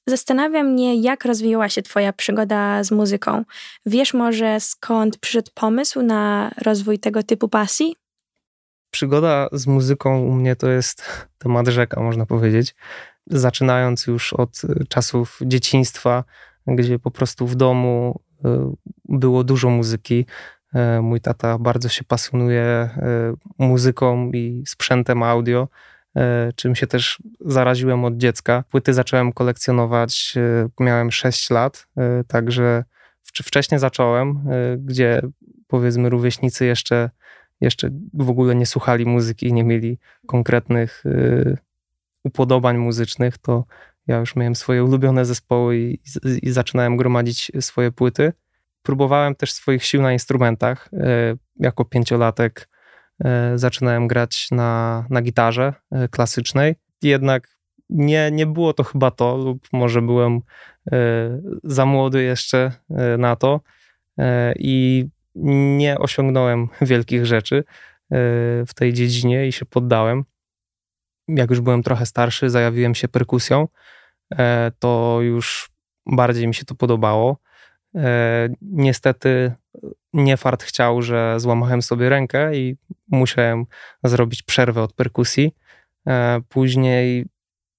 zastanawia 0.07 0.63
mnie, 0.63 1.01
jak 1.01 1.25
rozwijała 1.25 1.69
się 1.69 1.81
Twoja 1.81 2.13
przygoda 2.13 2.83
z 2.83 2.91
muzyką. 2.91 3.45
Wiesz 3.85 4.13
może 4.13 4.59
skąd 4.59 5.17
przyszedł 5.17 5.51
pomysł 5.53 6.01
na 6.01 6.51
rozwój 6.61 6.99
tego 6.99 7.23
typu 7.23 7.49
pasji? 7.49 7.95
Przygoda 8.91 9.47
z 9.51 9.67
muzyką 9.67 10.19
u 10.19 10.31
mnie 10.31 10.55
to 10.55 10.69
jest 10.69 11.03
temat 11.43 11.67
rzeka, 11.67 12.01
można 12.01 12.25
powiedzieć. 12.25 12.75
Zaczynając 13.27 14.07
już 14.07 14.33
od 14.33 14.61
czasów 14.89 15.39
dzieciństwa, 15.45 16.23
gdzie 16.67 16.99
po 16.99 17.11
prostu 17.11 17.47
w 17.47 17.55
domu 17.55 18.21
y, 18.45 18.49
było 19.05 19.43
dużo 19.43 19.69
muzyki. 19.69 20.25
Mój 21.01 21.21
tata 21.21 21.57
bardzo 21.57 21.89
się 21.89 22.03
pasjonuje 22.03 22.89
muzyką 23.57 24.31
i 24.31 24.63
sprzętem 24.67 25.23
audio, 25.23 25.67
czym 26.55 26.75
się 26.75 26.87
też 26.87 27.19
zaraziłem 27.39 28.05
od 28.05 28.17
dziecka. 28.17 28.63
Płyty 28.69 28.93
zacząłem 28.93 29.33
kolekcjonować, 29.33 30.35
miałem 30.79 31.11
6 31.11 31.49
lat, 31.49 31.87
także 32.27 32.83
wcześniej 33.33 33.79
zacząłem, 33.79 34.45
gdzie 34.77 35.21
powiedzmy 35.67 36.09
rówieśnicy 36.09 36.65
jeszcze, 36.65 37.09
jeszcze 37.61 37.89
w 38.13 38.29
ogóle 38.29 38.55
nie 38.55 38.65
słuchali 38.65 39.05
muzyki 39.05 39.47
i 39.47 39.53
nie 39.53 39.63
mieli 39.63 39.99
konkretnych 40.27 41.03
upodobań 42.23 42.77
muzycznych, 42.77 43.37
to 43.37 43.65
ja 44.07 44.17
już 44.17 44.35
miałem 44.35 44.55
swoje 44.55 44.83
ulubione 44.83 45.25
zespoły 45.25 45.77
i, 45.77 45.99
i, 46.41 46.51
zaczynałem 46.51 46.97
gromadzić 46.97 47.51
swoje 47.59 47.91
płyty. 47.91 48.33
Próbowałem 48.83 49.35
też 49.35 49.53
swoich 49.53 49.85
sił 49.85 50.01
na 50.01 50.13
instrumentach. 50.13 50.89
E, 50.93 51.35
jako 51.59 51.85
pięciolatek 51.85 52.69
e, 53.25 53.57
zaczynałem 53.57 54.07
grać 54.07 54.47
na, 54.51 55.05
na 55.09 55.21
gitarze 55.21 55.73
e, 55.91 56.07
klasycznej. 56.07 56.75
Jednak 57.01 57.47
nie, 57.89 58.29
nie 58.31 58.45
było 58.45 58.73
to 58.73 58.83
chyba 58.83 59.11
to, 59.11 59.37
lub 59.37 59.67
może 59.73 60.01
byłem 60.01 60.41
za 61.63 61.85
młody 61.85 62.23
jeszcze 62.23 62.71
na 63.17 63.35
to 63.35 63.61
i 64.55 65.05
nie 65.75 65.99
osiągnąłem 65.99 66.67
wielkich 66.81 67.25
rzeczy 67.25 67.63
w 68.67 68.69
tej 68.75 68.93
dziedzinie 68.93 69.47
i 69.47 69.51
się 69.51 69.65
poddałem 69.65 70.25
jak 71.27 71.49
już 71.49 71.61
byłem 71.61 71.83
trochę 71.83 72.05
starszy, 72.05 72.49
zajawiłem 72.49 72.95
się 72.95 73.07
perkusją, 73.07 73.67
to 74.79 75.19
już 75.21 75.69
bardziej 76.05 76.47
mi 76.47 76.55
się 76.55 76.65
to 76.65 76.75
podobało. 76.75 77.37
E, 77.95 78.49
niestety 78.61 79.53
nie 80.13 80.37
fart 80.37 80.63
chciał, 80.63 81.01
że 81.01 81.39
złamałem 81.39 81.81
sobie 81.81 82.09
rękę 82.09 82.55
i 82.55 82.77
musiałem 83.07 83.65
zrobić 84.03 84.43
przerwę 84.43 84.81
od 84.81 84.93
perkusji. 84.93 85.55
E, 86.07 86.41
później 86.49 87.25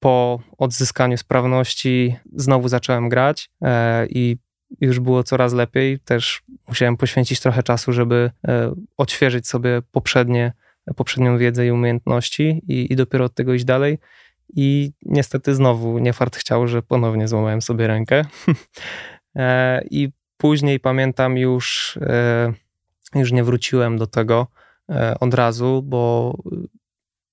po 0.00 0.40
odzyskaniu 0.58 1.16
sprawności 1.16 2.16
znowu 2.32 2.68
zacząłem 2.68 3.08
grać 3.08 3.50
i 4.08 4.36
już 4.80 5.00
było 5.00 5.22
coraz 5.22 5.52
lepiej. 5.52 6.00
Też 6.00 6.42
musiałem 6.68 6.96
poświęcić 6.96 7.40
trochę 7.40 7.62
czasu, 7.62 7.92
żeby 7.92 8.30
odświeżyć 8.96 9.48
sobie 9.48 9.82
poprzednie 9.92 10.52
poprzednią 10.96 11.38
wiedzę 11.38 11.66
i 11.66 11.70
umiejętności 11.70 12.62
i, 12.68 12.92
i 12.92 12.96
dopiero 12.96 13.24
od 13.24 13.34
tego 13.34 13.54
iść 13.54 13.64
dalej. 13.64 13.98
I 14.56 14.92
niestety 15.02 15.54
znowu 15.54 15.98
nie 15.98 16.12
fart 16.12 16.36
chciał, 16.36 16.66
że 16.66 16.82
ponownie 16.82 17.28
złamałem 17.28 17.62
sobie 17.62 17.86
rękę. 17.86 18.24
E, 19.36 19.80
I 19.90 20.12
później 20.36 20.80
pamiętam 20.80 21.38
już, 21.38 21.98
e, 22.02 22.52
już 23.14 23.32
nie 23.32 23.44
wróciłem 23.44 23.98
do 23.98 24.06
tego 24.06 24.46
e, 24.90 25.14
od 25.20 25.34
razu, 25.34 25.82
bo 25.82 26.34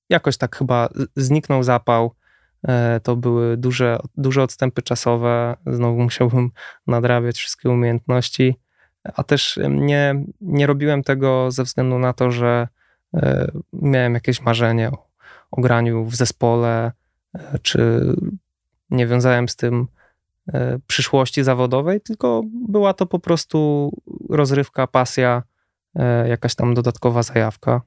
jakoś 0.09 0.37
tak 0.37 0.55
chyba 0.55 0.89
zniknął 1.15 1.63
zapał. 1.63 2.15
To 3.03 3.15
były 3.15 3.57
duże, 3.57 3.99
duże 4.17 4.43
odstępy 4.43 4.81
czasowe. 4.81 5.57
Znowu 5.67 6.01
musiałbym 6.03 6.51
nadrabiać 6.87 7.37
wszystkie 7.37 7.69
umiejętności, 7.69 8.55
a 9.03 9.23
też 9.23 9.59
nie, 9.69 10.23
nie 10.41 10.67
robiłem 10.67 11.03
tego 11.03 11.51
ze 11.51 11.63
względu 11.63 11.99
na 11.99 12.13
to, 12.13 12.31
że 12.31 12.67
miałem 13.73 14.13
jakieś 14.13 14.41
marzenie 14.41 14.91
o, 14.91 15.07
o 15.51 15.61
graniu 15.61 16.05
w 16.05 16.15
zespole, 16.15 16.91
czy 17.61 18.01
nie 18.89 19.07
wiązałem 19.07 19.49
z 19.49 19.55
tym 19.55 19.87
przyszłości 20.87 21.43
zawodowej, 21.43 22.01
tylko 22.01 22.41
była 22.69 22.93
to 22.93 23.05
po 23.05 23.19
prostu 23.19 23.91
rozrywka, 24.29 24.87
pasja, 24.87 25.43
jakaś 26.25 26.55
tam 26.55 26.73
dodatkowa 26.73 27.23
zajawka. 27.23 27.81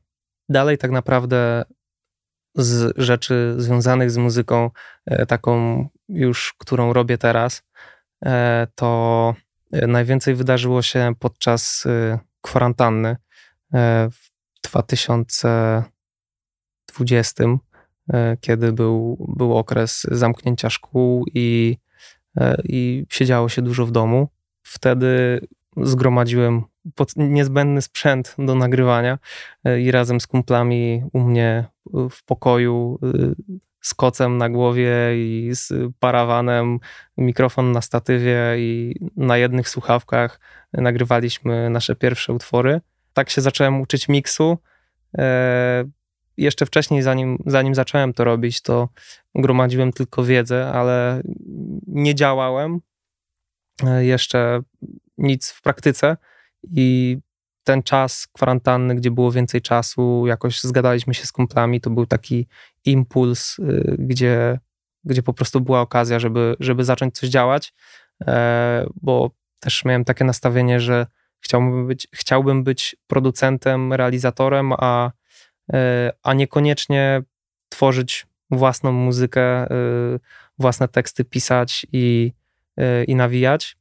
Dalej 0.48 0.78
tak 0.78 0.90
naprawdę 0.90 1.64
z 2.54 2.92
rzeczy 2.96 3.54
związanych 3.58 4.10
z 4.10 4.16
muzyką, 4.16 4.70
taką 5.28 5.86
już, 6.08 6.54
którą 6.58 6.92
robię 6.92 7.18
teraz, 7.18 7.62
to 8.74 9.34
najwięcej 9.72 10.34
wydarzyło 10.34 10.82
się 10.82 11.12
podczas 11.18 11.84
kwarantanny. 12.40 13.16
W 14.10 14.34
2020, 14.64 17.44
e, 18.12 18.36
kiedy 18.40 18.72
był, 18.72 19.16
był 19.36 19.56
okres 19.56 20.06
zamknięcia 20.10 20.70
szkół 20.70 21.24
i, 21.34 21.76
e, 21.78 21.80
i 22.64 23.06
siedziało 23.08 23.48
się 23.48 23.62
dużo 23.62 23.86
w 23.86 23.90
domu. 23.90 24.28
Wtedy 24.62 25.40
zgromadziłem 25.82 26.62
niezbędny 27.16 27.82
sprzęt 27.82 28.34
do 28.38 28.54
nagrywania 28.54 29.18
e, 29.64 29.80
i 29.80 29.90
razem 29.90 30.20
z 30.20 30.26
kumplami 30.26 31.02
u 31.12 31.20
mnie 31.20 31.64
w 32.10 32.24
pokoju 32.24 32.98
z 33.80 33.94
kocem 33.94 34.38
na 34.38 34.48
głowie 34.48 34.90
i 35.14 35.50
z 35.52 35.72
parawanem, 35.98 36.78
mikrofon 37.18 37.72
na 37.72 37.80
statywie 37.80 38.38
i 38.58 38.94
na 39.16 39.38
jednych 39.38 39.68
słuchawkach 39.68 40.40
nagrywaliśmy 40.72 41.70
nasze 41.70 41.96
pierwsze 41.96 42.32
utwory 42.32 42.80
tak 43.14 43.30
się 43.30 43.40
zacząłem 43.40 43.80
uczyć 43.80 44.08
miksu. 44.08 44.58
E, 46.38 46.42
jeszcze 46.42 46.66
wcześniej, 46.66 47.02
zanim, 47.02 47.38
zanim 47.46 47.74
zacząłem 47.74 48.12
to 48.12 48.24
robić, 48.24 48.60
to 48.60 48.88
gromadziłem 49.34 49.92
tylko 49.92 50.24
wiedzę, 50.24 50.66
ale 50.66 51.22
nie 51.86 52.14
działałem 52.14 52.80
e, 53.86 54.04
jeszcze 54.04 54.60
nic 55.18 55.50
w 55.50 55.62
praktyce. 55.62 56.16
I 56.70 57.18
ten 57.64 57.82
czas 57.82 58.26
kwarantanny, 58.26 58.94
gdzie 58.94 59.10
było 59.10 59.32
więcej 59.32 59.62
czasu, 59.62 60.26
jakoś 60.26 60.60
zgadaliśmy 60.60 61.14
się 61.14 61.26
z 61.26 61.32
kumplami, 61.32 61.80
to 61.80 61.90
był 61.90 62.06
taki 62.06 62.46
impuls, 62.84 63.58
y, 63.58 63.96
gdzie, 63.98 64.58
gdzie 65.04 65.22
po 65.22 65.32
prostu 65.32 65.60
była 65.60 65.80
okazja, 65.80 66.18
żeby, 66.18 66.56
żeby 66.60 66.84
zacząć 66.84 67.14
coś 67.14 67.28
działać, 67.28 67.74
e, 68.26 68.86
bo 69.02 69.30
też 69.60 69.84
miałem 69.84 70.04
takie 70.04 70.24
nastawienie, 70.24 70.80
że 70.80 71.06
Chciałbym 71.44 71.86
być, 71.86 72.08
chciałbym 72.14 72.64
być 72.64 72.96
producentem, 73.06 73.92
realizatorem, 73.92 74.72
a, 74.72 75.06
e, 75.06 75.12
a 76.22 76.34
niekoniecznie 76.34 77.22
tworzyć 77.68 78.26
własną 78.50 78.92
muzykę, 78.92 79.42
e, 79.42 79.68
własne 80.58 80.88
teksty 80.88 81.24
pisać 81.24 81.86
i, 81.92 82.32
e, 82.76 83.04
i 83.04 83.14
nawijać, 83.14 83.76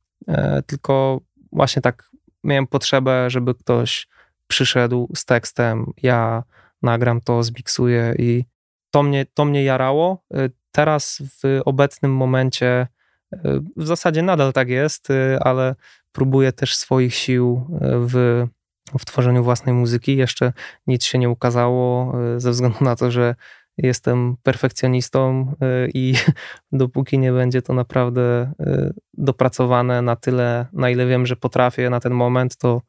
tylko 0.66 1.22
właśnie 1.52 1.82
tak 1.82 2.10
miałem 2.44 2.68
potrzebę, 2.68 3.30
żeby 3.30 3.56
ktoś 3.56 4.08
przyszedł 4.48 5.10
z 5.16 5.26
tekstem, 5.26 5.92
ja 6.04 6.44
nagram 6.82 7.22
to, 7.22 7.44
zmiksuję 7.44 8.14
i 8.20 8.46
to 8.92 9.04
mnie, 9.04 9.26
to 9.34 9.46
mnie 9.46 9.64
jarało. 9.64 10.24
Teraz 10.72 11.22
w 11.42 11.62
obecnym 11.66 12.16
momencie 12.16 12.88
w 13.78 13.86
zasadzie 13.86 14.22
nadal 14.22 14.54
tak 14.54 14.70
jest, 14.70 15.08
ale 15.40 15.76
próbuję 16.14 16.52
też 16.52 16.76
swoich 16.76 17.16
sił 17.16 17.68
e, 17.72 17.80
w, 17.82 18.48
w 19.00 19.06
tworzeniu 19.06 19.44
własnej 19.44 19.76
muzyki. 19.76 20.18
Jeszcze 20.18 20.54
nic 20.88 21.04
się 21.04 21.18
nie 21.18 21.30
ukazało, 21.30 22.14
e, 22.36 22.40
ze 22.40 22.52
względu 22.52 22.78
na 22.84 22.96
to, 22.96 23.12
że 23.12 23.36
jestem 23.78 24.36
perfekcjonistą 24.44 25.54
e, 25.62 25.88
i 25.94 26.14
dopóki 26.72 27.20
nie 27.20 27.32
będzie 27.32 27.62
to 27.62 27.74
naprawdę 27.74 28.52
dopracowane 29.14 30.02
na 30.02 30.16
tyle, 30.16 30.66
na 30.74 30.90
ile 30.90 31.06
wiem, 31.06 31.26
że 31.26 31.36
potrafię 31.36 31.90
na 31.90 32.00
ten 32.00 32.14
moment, 32.14 32.58
to, 32.58 32.82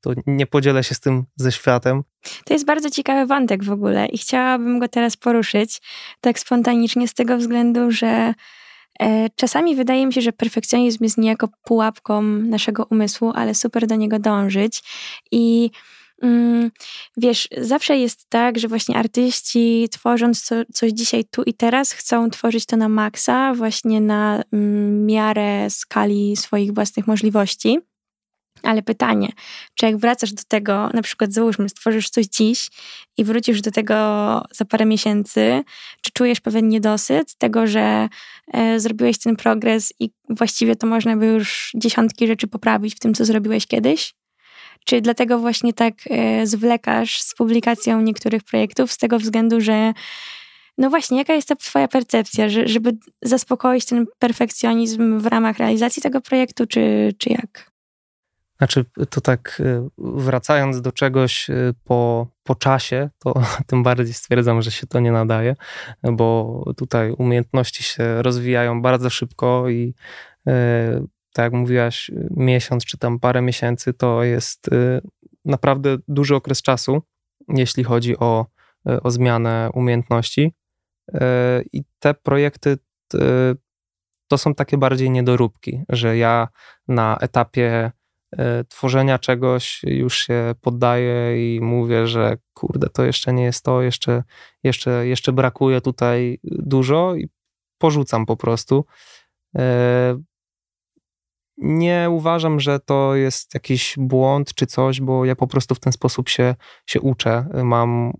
to 0.00 0.12
nie 0.26 0.46
podzielę 0.46 0.84
się 0.84 0.94
z 0.94 1.00
tym 1.00 1.24
ze 1.36 1.52
światem. 1.52 2.02
To 2.44 2.54
jest 2.54 2.66
bardzo 2.66 2.90
ciekawy 2.90 3.26
wątek 3.26 3.64
w 3.64 3.70
ogóle 3.70 4.06
i 4.06 4.18
chciałabym 4.18 4.78
go 4.78 4.88
teraz 4.88 5.16
poruszyć 5.16 5.82
tak 6.20 6.38
spontanicznie 6.38 7.08
z 7.08 7.14
tego 7.14 7.38
względu, 7.38 7.90
że 7.90 8.34
E, 8.34 8.34
czasami 9.36 9.76
wydaje 9.76 10.06
mi 10.06 10.12
się, 10.12 10.20
że 10.20 10.32
perfekcjonizm 10.32 11.04
jest 11.04 11.18
niejako 11.18 11.48
pułapką 11.64 12.22
naszego 12.22 12.86
umysłu, 12.90 13.32
ale 13.34 13.54
super 13.54 13.86
do 13.86 13.96
niego 13.96 14.18
dążyć. 14.18 14.82
I 15.30 15.70
mm, 16.22 16.70
wiesz, 17.16 17.48
zawsze 17.56 17.98
jest 17.98 18.26
tak, 18.28 18.58
że 18.58 18.68
właśnie 18.68 18.96
artyści 18.96 19.88
tworząc 19.90 20.42
co, 20.42 20.54
coś 20.72 20.92
dzisiaj 20.92 21.24
tu 21.24 21.42
i 21.42 21.54
teraz, 21.54 21.92
chcą 21.92 22.30
tworzyć 22.30 22.66
to 22.66 22.76
na 22.76 22.88
maksa, 22.88 23.54
właśnie 23.54 24.00
na 24.00 24.42
mm, 24.52 25.06
miarę 25.06 25.70
skali 25.70 26.36
swoich 26.36 26.74
własnych 26.74 27.06
możliwości. 27.06 27.78
Ale 28.62 28.82
pytanie, 28.82 29.28
czy 29.74 29.86
jak 29.86 29.96
wracasz 29.96 30.32
do 30.32 30.42
tego, 30.48 30.90
na 30.94 31.02
przykład 31.02 31.32
załóżmy, 31.32 31.68
stworzysz 31.68 32.10
coś 32.10 32.26
dziś 32.26 32.68
i 33.16 33.24
wrócisz 33.24 33.60
do 33.60 33.70
tego 33.70 33.94
za 34.50 34.64
parę 34.64 34.84
miesięcy, 34.84 35.62
czy 36.00 36.12
czujesz 36.12 36.40
pewien 36.40 36.68
niedosyt 36.68 37.34
tego, 37.34 37.66
że 37.66 38.08
e, 38.52 38.80
zrobiłeś 38.80 39.18
ten 39.18 39.36
progres 39.36 39.92
i 40.00 40.10
właściwie 40.28 40.76
to 40.76 40.86
można 40.86 41.16
by 41.16 41.26
już 41.26 41.72
dziesiątki 41.74 42.26
rzeczy 42.26 42.46
poprawić 42.46 42.94
w 42.94 42.98
tym, 42.98 43.14
co 43.14 43.24
zrobiłeś 43.24 43.66
kiedyś? 43.66 44.14
Czy 44.84 45.00
dlatego 45.00 45.38
właśnie 45.38 45.72
tak 45.72 45.94
e, 46.10 46.46
zwlekasz 46.46 47.20
z 47.20 47.34
publikacją 47.34 48.00
niektórych 48.00 48.42
projektów 48.42 48.92
z 48.92 48.98
tego 48.98 49.18
względu, 49.18 49.60
że 49.60 49.92
no 50.78 50.90
właśnie, 50.90 51.18
jaka 51.18 51.34
jest 51.34 51.48
ta 51.48 51.56
twoja 51.56 51.88
percepcja, 51.88 52.48
że, 52.48 52.68
żeby 52.68 52.92
zaspokoić 53.22 53.84
ten 53.84 54.06
perfekcjonizm 54.18 55.18
w 55.18 55.26
ramach 55.26 55.58
realizacji 55.58 56.02
tego 56.02 56.20
projektu, 56.20 56.66
czy, 56.66 57.12
czy 57.18 57.30
jak? 57.30 57.71
Znaczy, 58.62 58.84
to 59.10 59.20
tak 59.20 59.62
wracając 59.98 60.80
do 60.80 60.92
czegoś 60.92 61.50
po, 61.84 62.26
po 62.42 62.54
czasie, 62.54 63.10
to 63.18 63.34
tym 63.66 63.82
bardziej 63.82 64.14
stwierdzam, 64.14 64.62
że 64.62 64.70
się 64.70 64.86
to 64.86 65.00
nie 65.00 65.12
nadaje, 65.12 65.56
bo 66.12 66.64
tutaj 66.76 67.12
umiejętności 67.12 67.82
się 67.82 68.22
rozwijają 68.22 68.82
bardzo 68.82 69.10
szybko 69.10 69.68
i 69.70 69.94
tak 71.32 71.42
jak 71.44 71.52
mówiłaś, 71.52 72.10
miesiąc 72.30 72.84
czy 72.84 72.98
tam 72.98 73.18
parę 73.18 73.42
miesięcy 73.42 73.92
to 73.92 74.22
jest 74.22 74.70
naprawdę 75.44 75.96
duży 76.08 76.34
okres 76.34 76.62
czasu, 76.62 77.02
jeśli 77.48 77.84
chodzi 77.84 78.18
o, 78.18 78.46
o 79.02 79.10
zmianę 79.10 79.70
umiejętności. 79.74 80.54
I 81.72 81.82
te 81.98 82.14
projekty 82.14 82.78
to 84.28 84.38
są 84.38 84.54
takie 84.54 84.78
bardziej 84.78 85.10
niedoróbki, 85.10 85.82
że 85.88 86.16
ja 86.16 86.48
na 86.88 87.18
etapie 87.20 87.66
e, 87.66 88.01
tworzenia 88.68 89.18
czegoś 89.18 89.80
już 89.86 90.18
się 90.18 90.54
poddaję 90.60 91.54
i 91.54 91.60
mówię, 91.60 92.06
że 92.06 92.36
kurde, 92.54 92.88
to 92.88 93.04
jeszcze 93.04 93.32
nie 93.32 93.44
jest 93.44 93.64
to, 93.64 93.82
jeszcze, 93.82 94.22
jeszcze, 94.62 95.06
jeszcze 95.06 95.32
brakuje 95.32 95.80
tutaj 95.80 96.38
dużo 96.44 97.14
i 97.14 97.28
porzucam 97.78 98.26
po 98.26 98.36
prostu. 98.36 98.84
E, 99.58 100.22
nie 101.56 102.06
uważam, 102.10 102.60
że 102.60 102.80
to 102.80 103.14
jest 103.14 103.54
jakiś 103.54 103.94
błąd 103.98 104.54
czy 104.54 104.66
coś, 104.66 105.00
bo 105.00 105.24
ja 105.24 105.36
po 105.36 105.46
prostu 105.46 105.74
w 105.74 105.80
ten 105.80 105.92
sposób 105.92 106.28
się, 106.28 106.54
się 106.86 107.00
uczę. 107.00 107.46
Mam 107.64 108.12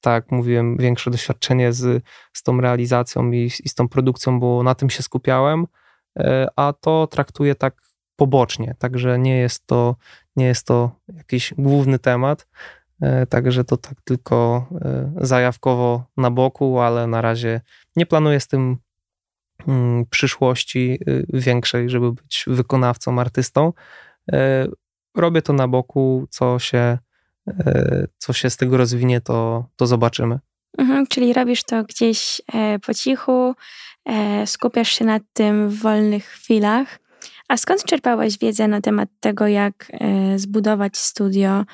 tak 0.00 0.32
mówiłem, 0.32 0.76
większe 0.76 1.10
doświadczenie 1.10 1.72
z, 1.72 2.04
z 2.32 2.42
tą 2.42 2.60
realizacją 2.60 3.30
i, 3.30 3.50
i 3.64 3.68
z 3.68 3.74
tą 3.74 3.88
produkcją, 3.88 4.40
bo 4.40 4.62
na 4.62 4.74
tym 4.74 4.90
się 4.90 5.02
skupiałem, 5.02 5.66
e, 6.18 6.46
a 6.56 6.72
to 6.72 7.06
traktuję 7.06 7.54
tak 7.54 7.89
pobocznie, 8.20 8.74
także 8.78 9.18
nie 9.18 9.38
jest 9.38 9.66
to, 9.66 9.96
nie 10.36 10.46
jest 10.46 10.66
to 10.66 10.90
jakiś 11.16 11.54
główny 11.58 11.98
temat, 11.98 12.46
e, 13.00 13.26
także 13.26 13.64
to 13.64 13.76
tak 13.76 14.00
tylko 14.04 14.66
e, 14.84 15.12
zajawkowo 15.26 16.04
na 16.16 16.30
boku, 16.30 16.78
ale 16.78 17.06
na 17.06 17.20
razie 17.20 17.60
nie 17.96 18.06
planuję 18.06 18.40
z 18.40 18.48
tym 18.48 18.76
mm, 19.68 20.06
przyszłości 20.10 20.98
większej, 21.28 21.90
żeby 21.90 22.12
być 22.12 22.44
wykonawcą, 22.46 23.20
artystą. 23.20 23.72
Robię 25.16 25.42
to 25.42 25.52
na 25.52 25.68
boku, 25.68 26.26
co 26.30 26.58
się 26.58 26.98
E, 27.48 28.06
co 28.18 28.32
się 28.32 28.50
z 28.50 28.56
tego 28.56 28.76
rozwinie, 28.76 29.20
to, 29.20 29.64
to 29.76 29.86
zobaczymy. 29.86 30.38
Mhm, 30.78 31.06
czyli 31.06 31.32
robisz 31.32 31.64
to 31.64 31.84
gdzieś 31.84 32.40
e, 32.52 32.78
po 32.78 32.94
cichu, 32.94 33.54
e, 34.04 34.46
skupiasz 34.46 34.88
się 34.88 35.04
nad 35.04 35.22
tym 35.32 35.68
w 35.68 35.78
wolnych 35.78 36.24
chwilach. 36.24 36.98
A 37.50 37.56
skąd 37.56 37.84
czerpałeś 37.84 38.38
wiedzę 38.38 38.68
na 38.68 38.80
temat 38.80 39.08
tego, 39.20 39.46
jak 39.46 39.92
zbudować 40.36 40.96
studio? 40.98 41.64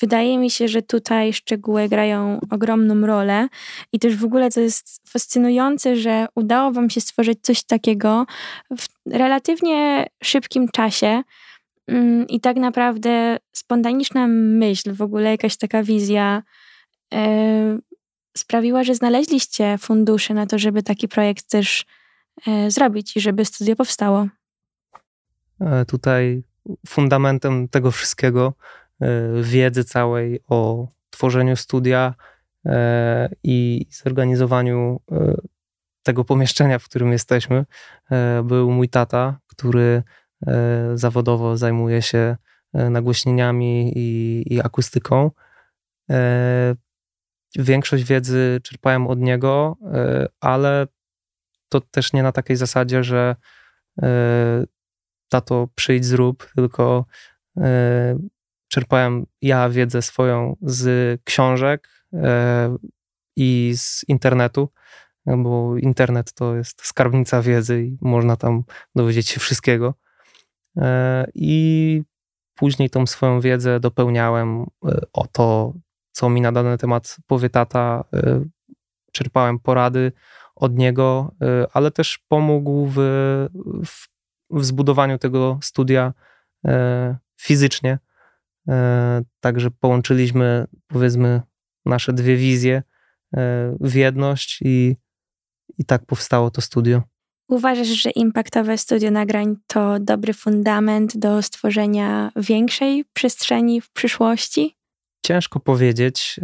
Wydaje 0.00 0.38
mi 0.38 0.50
się, 0.50 0.68
że 0.68 0.82
tutaj 0.82 1.32
szczegóły 1.32 1.88
grają 1.88 2.40
ogromną 2.50 3.06
rolę 3.06 3.48
i 3.92 3.98
też 3.98 4.16
w 4.16 4.24
ogóle 4.24 4.50
to 4.50 4.60
jest 4.60 5.02
fascynujące, 5.08 5.96
że 5.96 6.26
udało 6.34 6.72
Wam 6.72 6.90
się 6.90 7.00
stworzyć 7.00 7.38
coś 7.42 7.62
takiego 7.62 8.26
w 8.78 8.86
relatywnie 9.12 10.06
szybkim 10.22 10.68
czasie. 10.68 11.22
Mm, 11.88 12.26
I 12.28 12.40
tak 12.40 12.56
naprawdę 12.56 13.36
spontaniczna 13.52 14.26
myśl, 14.28 14.94
w 14.94 15.02
ogóle 15.02 15.30
jakaś 15.30 15.56
taka 15.56 15.82
wizja 15.82 16.42
e, 17.14 17.78
sprawiła, 18.36 18.84
że 18.84 18.94
znaleźliście 18.94 19.78
fundusze 19.78 20.34
na 20.34 20.46
to, 20.46 20.58
żeby 20.58 20.82
taki 20.82 21.08
projekt 21.08 21.50
też 21.50 21.84
e, 21.84 21.99
zrobić 22.68 23.16
i 23.16 23.20
żeby 23.20 23.44
studio 23.44 23.76
powstało. 23.76 24.26
E, 25.60 25.84
tutaj 25.84 26.42
fundamentem 26.86 27.68
tego 27.68 27.90
wszystkiego, 27.90 28.54
wiedzy 29.42 29.84
całej 29.84 30.40
o 30.48 30.88
tworzeniu 31.10 31.56
studia 31.56 32.14
i 33.42 33.86
zorganizowaniu 33.90 35.00
tego 36.02 36.24
pomieszczenia, 36.24 36.78
w 36.78 36.84
którym 36.84 37.12
jesteśmy, 37.12 37.64
był 38.44 38.70
mój 38.70 38.88
tata, 38.88 39.38
który 39.46 40.02
E, 40.46 40.90
zawodowo 40.94 41.56
zajmuję 41.56 42.02
się 42.02 42.36
e, 42.72 42.90
nagłośnieniami 42.90 43.92
i, 43.96 44.42
i 44.54 44.60
akustyką. 44.60 45.30
E, 46.10 46.74
większość 47.58 48.04
wiedzy 48.04 48.60
czerpałem 48.62 49.06
od 49.06 49.18
niego, 49.18 49.76
ale 50.40 50.86
to 51.70 51.80
też 51.80 52.12
nie 52.12 52.22
na 52.22 52.32
takiej 52.32 52.56
zasadzie, 52.56 53.04
że 53.04 53.36
tato 55.28 55.68
przyjdź 55.74 56.04
zrób, 56.04 56.50
tylko 56.56 57.04
czerpałem 58.68 59.26
ja 59.42 59.68
wiedzę 59.68 60.02
swoją 60.02 60.56
z 60.62 61.20
książek 61.24 61.88
i 63.36 63.72
z 63.76 64.04
internetu, 64.08 64.68
bo 65.26 65.76
internet 65.76 66.32
to 66.32 66.56
jest 66.56 66.86
skarbnica 66.86 67.42
wiedzy 67.42 67.84
i 67.84 67.98
można 68.00 68.36
tam 68.36 68.62
dowiedzieć 68.94 69.28
się 69.28 69.40
wszystkiego. 69.40 69.94
I 71.34 72.02
później 72.54 72.90
tą 72.90 73.06
swoją 73.06 73.40
wiedzę 73.40 73.80
dopełniałem 73.80 74.66
o 75.12 75.26
to, 75.26 75.74
co 76.12 76.28
mi 76.28 76.40
na 76.40 76.52
dany 76.52 76.78
temat 76.78 77.16
powie 77.26 77.50
tata. 77.50 78.04
Czerpałem 79.12 79.58
porady 79.58 80.12
od 80.60 80.78
niego, 80.78 81.34
ale 81.72 81.90
też 81.90 82.18
pomógł 82.28 82.86
w, 82.86 82.94
w, 83.84 84.08
w 84.50 84.64
zbudowaniu 84.64 85.18
tego 85.18 85.58
studia 85.62 86.12
fizycznie. 87.40 87.98
Także 89.40 89.70
połączyliśmy, 89.70 90.66
powiedzmy, 90.86 91.42
nasze 91.86 92.12
dwie 92.12 92.36
wizje 92.36 92.82
w 93.80 93.94
jedność 93.94 94.60
i, 94.64 94.96
i 95.78 95.84
tak 95.84 96.06
powstało 96.06 96.50
to 96.50 96.60
studio. 96.60 97.02
Uważasz, 97.48 97.88
że 97.88 98.10
impaktowe 98.10 98.78
studio 98.78 99.10
nagrań 99.10 99.56
to 99.66 100.00
dobry 100.00 100.32
fundament 100.32 101.18
do 101.18 101.42
stworzenia 101.42 102.32
większej 102.36 103.04
przestrzeni 103.12 103.80
w 103.80 103.90
przyszłości? 103.92 104.76
Ciężko 105.26 105.60
powiedzieć, 105.60 106.40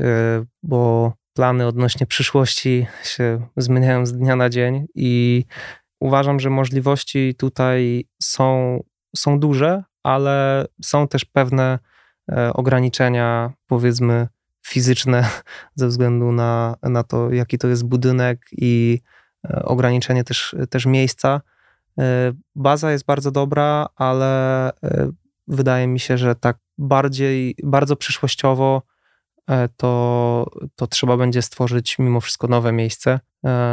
bo 0.62 1.12
plany 1.36 1.66
odnośnie 1.66 2.06
przyszłości 2.06 2.86
się 3.04 3.46
zmieniają 3.56 4.06
z 4.06 4.12
dnia 4.12 4.36
na 4.36 4.48
dzień 4.50 4.86
i 4.94 5.44
uważam, 6.00 6.40
że 6.40 6.50
możliwości 6.50 7.34
tutaj 7.38 8.04
są, 8.22 8.80
są 9.16 9.40
duże, 9.40 9.82
ale 10.02 10.66
są 10.82 11.08
też 11.08 11.24
pewne 11.24 11.78
e, 12.32 12.52
ograniczenia, 12.52 13.52
powiedzmy, 13.66 14.28
fizyczne, 14.66 15.28
ze 15.74 15.88
względu 15.88 16.32
na, 16.32 16.76
na 16.82 17.02
to, 17.02 17.32
jaki 17.32 17.58
to 17.58 17.68
jest 17.68 17.84
budynek 17.84 18.40
i 18.52 19.00
E, 19.50 19.62
ograniczenie 19.64 20.24
też, 20.24 20.56
też 20.70 20.86
miejsca. 20.86 21.40
E, 21.98 22.32
baza 22.54 22.92
jest 22.92 23.04
bardzo 23.04 23.30
dobra, 23.30 23.86
ale 23.96 24.70
wydaje 25.48 25.86
mi 25.86 26.00
się, 26.00 26.18
że 26.18 26.34
tak 26.34 26.58
bardziej, 26.78 27.56
bardzo 27.62 27.96
przyszłościowo 27.96 28.82
to, 29.76 30.50
to 30.76 30.86
trzeba 30.86 31.16
będzie 31.16 31.42
stworzyć 31.42 31.98
mimo 31.98 32.20
wszystko 32.20 32.48
nowe 32.48 32.72
miejsce, 32.72 33.20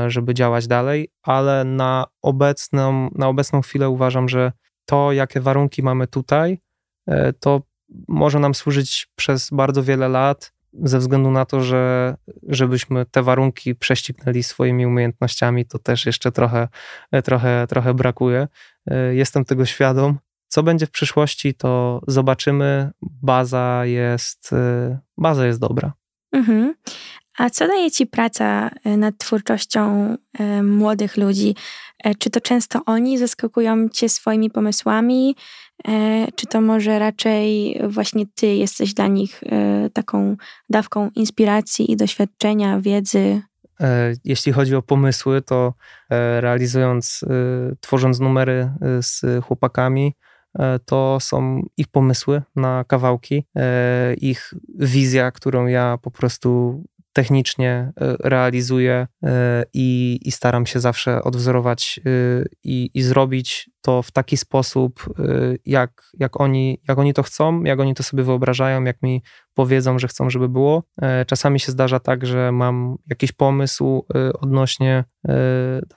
żeby 0.07 0.33
działać 0.33 0.67
dalej, 0.67 1.09
ale 1.23 1.63
na 1.63 2.05
obecną, 2.21 3.09
na 3.15 3.27
obecną 3.27 3.61
chwilę 3.61 3.89
uważam, 3.89 4.29
że 4.29 4.51
to, 4.85 5.11
jakie 5.11 5.41
warunki 5.41 5.83
mamy 5.83 6.07
tutaj, 6.07 6.59
to 7.39 7.61
może 8.07 8.39
nam 8.39 8.55
służyć 8.55 9.07
przez 9.15 9.49
bardzo 9.49 9.83
wiele 9.83 10.09
lat 10.09 10.53
ze 10.73 10.99
względu 10.99 11.31
na 11.31 11.45
to, 11.45 11.61
że 11.61 12.15
żebyśmy 12.47 13.05
te 13.05 13.23
warunki 13.23 13.75
prześcignęli 13.75 14.43
swoimi 14.43 14.85
umiejętnościami, 14.85 15.65
to 15.65 15.79
też 15.79 16.05
jeszcze 16.05 16.31
trochę, 16.31 16.67
trochę, 17.23 17.65
trochę 17.69 17.93
brakuje. 17.93 18.47
E, 18.87 19.15
jestem 19.15 19.45
tego 19.45 19.65
świadom. 19.65 20.17
Co 20.53 20.63
będzie 20.63 20.85
w 20.85 20.91
przyszłości, 20.91 21.53
to 21.53 22.01
zobaczymy. 22.07 22.91
Baza 23.01 23.85
jest, 23.85 24.53
e, 24.53 24.99
baza 25.17 25.45
jest 25.45 25.59
dobra. 25.59 25.93
Mhm. 26.31 26.73
A 27.37 27.49
co 27.49 27.67
daje 27.67 27.91
ci 27.91 28.07
praca 28.07 28.69
e, 28.83 28.97
nad 28.97 29.17
twórczością 29.17 30.15
młodych 30.63 31.17
ludzi? 31.17 31.55
Czy 32.19 32.29
to 32.29 32.41
często 32.41 32.81
oni 32.85 33.17
zaskakują 33.17 33.89
cię 33.89 34.09
swoimi 34.09 34.49
pomysłami? 34.49 35.35
E, 35.87 36.27
czy 36.35 36.47
to 36.47 36.61
może 36.61 36.99
raczej 36.99 37.79
właśnie 37.87 38.25
ty 38.35 38.47
jesteś 38.47 38.93
dla 38.93 39.07
nich 39.07 39.43
e, 39.43 39.89
taką 39.89 40.37
dawką 40.69 41.09
inspiracji 41.15 41.91
i 41.91 41.97
doświadczenia, 41.97 42.81
wiedzy? 42.81 43.41
E, 43.79 44.13
jeśli 44.23 44.51
chodzi 44.51 44.75
o 44.75 44.81
pomysły, 44.81 45.41
to 45.41 45.73
realizując, 46.39 47.25
tworząc 47.79 48.19
numery 48.19 48.73
z 49.01 49.45
chłopakami, 49.45 50.15
to 50.85 51.17
są 51.21 51.61
ich 51.77 51.87
pomysły 51.87 52.41
na 52.55 52.83
kawałki, 52.83 53.45
ich 54.17 54.53
wizja, 54.79 55.31
którą 55.31 55.65
ja 55.65 55.97
po 56.01 56.11
prostu 56.11 56.83
technicznie 57.13 57.91
realizuję 58.23 59.07
i, 59.73 60.19
i 60.25 60.31
staram 60.31 60.65
się 60.65 60.79
zawsze 60.79 61.23
odwzorować 61.23 61.99
i, 62.63 62.89
i 62.93 63.01
zrobić 63.01 63.69
to 63.81 64.01
w 64.01 64.11
taki 64.11 64.37
sposób, 64.37 65.13
jak, 65.65 66.11
jak, 66.19 66.41
oni, 66.41 66.81
jak 66.87 66.99
oni 66.99 67.13
to 67.13 67.23
chcą, 67.23 67.63
jak 67.63 67.79
oni 67.79 67.95
to 67.95 68.03
sobie 68.03 68.23
wyobrażają, 68.23 68.83
jak 68.83 69.01
mi 69.01 69.21
powiedzą, 69.53 69.99
że 69.99 70.07
chcą, 70.07 70.29
żeby 70.29 70.49
było. 70.49 70.83
Czasami 71.27 71.59
się 71.59 71.71
zdarza 71.71 71.99
tak, 71.99 72.25
że 72.25 72.51
mam 72.51 72.95
jakiś 73.09 73.31
pomysł 73.31 74.05
odnośnie 74.39 75.03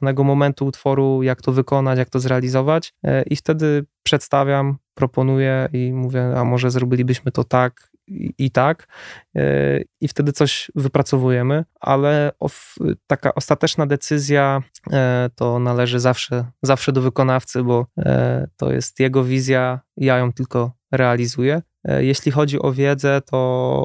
danego 0.00 0.24
momentu 0.24 0.66
utworu, 0.66 1.22
jak 1.22 1.42
to 1.42 1.52
wykonać, 1.52 1.98
jak 1.98 2.10
to 2.10 2.20
zrealizować, 2.20 2.94
i 3.30 3.36
wtedy 3.36 3.84
przedstawiam, 4.02 4.76
proponuję 4.94 5.68
i 5.72 5.92
mówię, 5.92 6.32
a 6.36 6.44
może 6.44 6.70
zrobilibyśmy 6.70 7.32
to 7.32 7.44
tak 7.44 7.90
i, 8.38 8.50
tak, 8.50 8.88
e, 9.36 9.80
i 10.00 10.08
wtedy 10.08 10.32
coś 10.32 10.70
wypracowujemy, 10.74 11.64
ale 11.80 12.32
taka 13.06 13.34
ostateczna 13.34 13.86
decyzja 13.86 14.62
e, 14.92 15.30
to 15.34 15.58
należy 15.58 16.00
zawsze, 16.00 16.44
zawsze 16.62 16.92
do 16.92 17.02
wykonawcy, 17.02 17.62
bo 17.62 17.86
e, 17.98 18.46
to 18.56 18.72
jest 18.72 19.00
jego 19.00 19.24
wizja, 19.24 19.80
ja 19.96 20.18
ją 20.18 20.32
tylko 20.32 20.72
realizuję. 20.92 21.62
Jeśli 21.98 22.32
chodzi 22.32 22.62
o 22.62 22.72
wiedzę, 22.72 23.20
to 23.20 23.84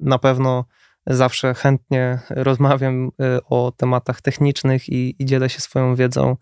na 0.00 0.18
pewno 0.18 0.64
zawsze 1.06 1.54
chętnie 1.54 2.18
rozmawiam 2.30 3.10
o 3.44 3.72
tematach 3.76 4.20
technicznych 4.20 4.88
i, 4.88 5.16
i 5.18 5.24
dzielę 5.24 5.48
się 5.48 5.60
swoją 5.60 5.94
wiedzą 5.94 6.36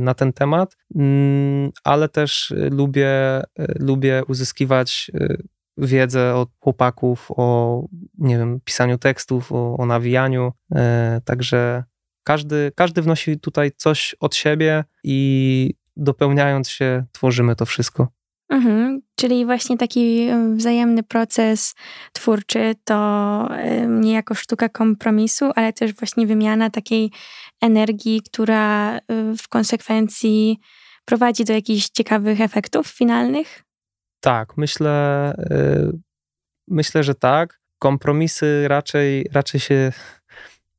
na 0.00 0.14
ten 0.14 0.32
temat, 0.32 0.76
mm, 0.96 1.70
ale 1.84 2.08
też 2.08 2.54
lubię, 2.70 3.10
lubię 3.78 4.22
uzyskiwać 4.28 5.10
wiedzę 5.78 6.34
od 6.34 6.48
chłopaków 6.60 7.28
o, 7.36 7.82
nie 8.18 8.38
wiem, 8.38 8.60
pisaniu 8.64 8.98
tekstów, 8.98 9.52
o, 9.52 9.76
o 9.76 9.86
nawijaniu. 9.86 10.52
E, 10.74 11.20
także 11.24 11.84
każdy, 12.24 12.72
każdy 12.74 13.02
wnosi 13.02 13.40
tutaj 13.40 13.72
coś 13.76 14.16
od 14.20 14.34
siebie 14.34 14.84
i 15.04 15.74
dopełniając 15.96 16.68
się, 16.68 17.04
tworzymy 17.12 17.56
to 17.56 17.66
wszystko. 17.66 18.08
Mhm, 18.48 19.00
czyli 19.16 19.44
właśnie 19.44 19.78
taki 19.78 20.28
wzajemny 20.54 21.02
proces 21.02 21.74
twórczy 22.12 22.74
to 22.84 23.48
nie 23.88 24.12
jako 24.12 24.34
sztuka 24.34 24.68
kompromisu, 24.68 25.50
ale 25.54 25.72
też 25.72 25.94
właśnie 25.94 26.26
wymiana 26.26 26.70
takiej 26.70 27.10
energii, 27.60 28.22
która 28.22 28.98
w 29.38 29.48
konsekwencji 29.48 30.58
prowadzi 31.04 31.44
do 31.44 31.52
jakichś 31.52 31.88
ciekawych 31.88 32.40
efektów 32.40 32.86
finalnych? 32.86 33.64
Tak, 34.24 34.56
myślę, 34.56 35.32
y, 35.38 35.98
myślę, 36.68 37.04
że 37.04 37.14
tak. 37.14 37.60
Kompromisy 37.78 38.68
raczej, 38.68 39.28
raczej 39.32 39.60
się 39.60 39.92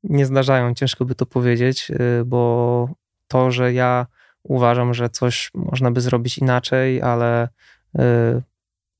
nie 0.04 0.26
zdarzają, 0.26 0.74
ciężko 0.74 1.06
by 1.06 1.16
to 1.16 1.26
powiedzieć, 1.26 1.92
y, 1.92 2.26
bo 2.26 2.90
to, 3.28 3.52
że 3.52 3.74
ja 3.74 4.08
uważam, 4.44 4.94
że 4.94 5.10
coś 5.10 5.52
można 5.54 5.92
by 5.92 6.02
zrobić 6.02 6.38
inaczej, 6.38 7.02
ale 7.02 7.48
y, 7.96 8.00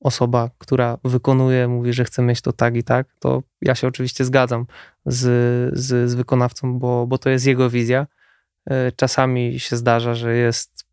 osoba, 0.00 0.50
która 0.58 0.98
wykonuje, 1.04 1.68
mówi, 1.68 1.92
że 1.92 2.04
chce 2.04 2.22
mieć 2.22 2.40
to 2.40 2.52
tak 2.52 2.76
i 2.76 2.84
tak, 2.84 3.06
to 3.20 3.42
ja 3.62 3.74
się 3.74 3.88
oczywiście 3.88 4.24
zgadzam 4.24 4.66
z, 5.06 5.20
z, 5.78 6.10
z 6.10 6.14
wykonawcą, 6.14 6.78
bo, 6.78 7.06
bo 7.06 7.18
to 7.18 7.30
jest 7.30 7.46
jego 7.46 7.70
wizja. 7.70 8.06
Czasami 8.96 9.60
się 9.60 9.76
zdarza, 9.76 10.14
że 10.14 10.36
jest 10.36 10.84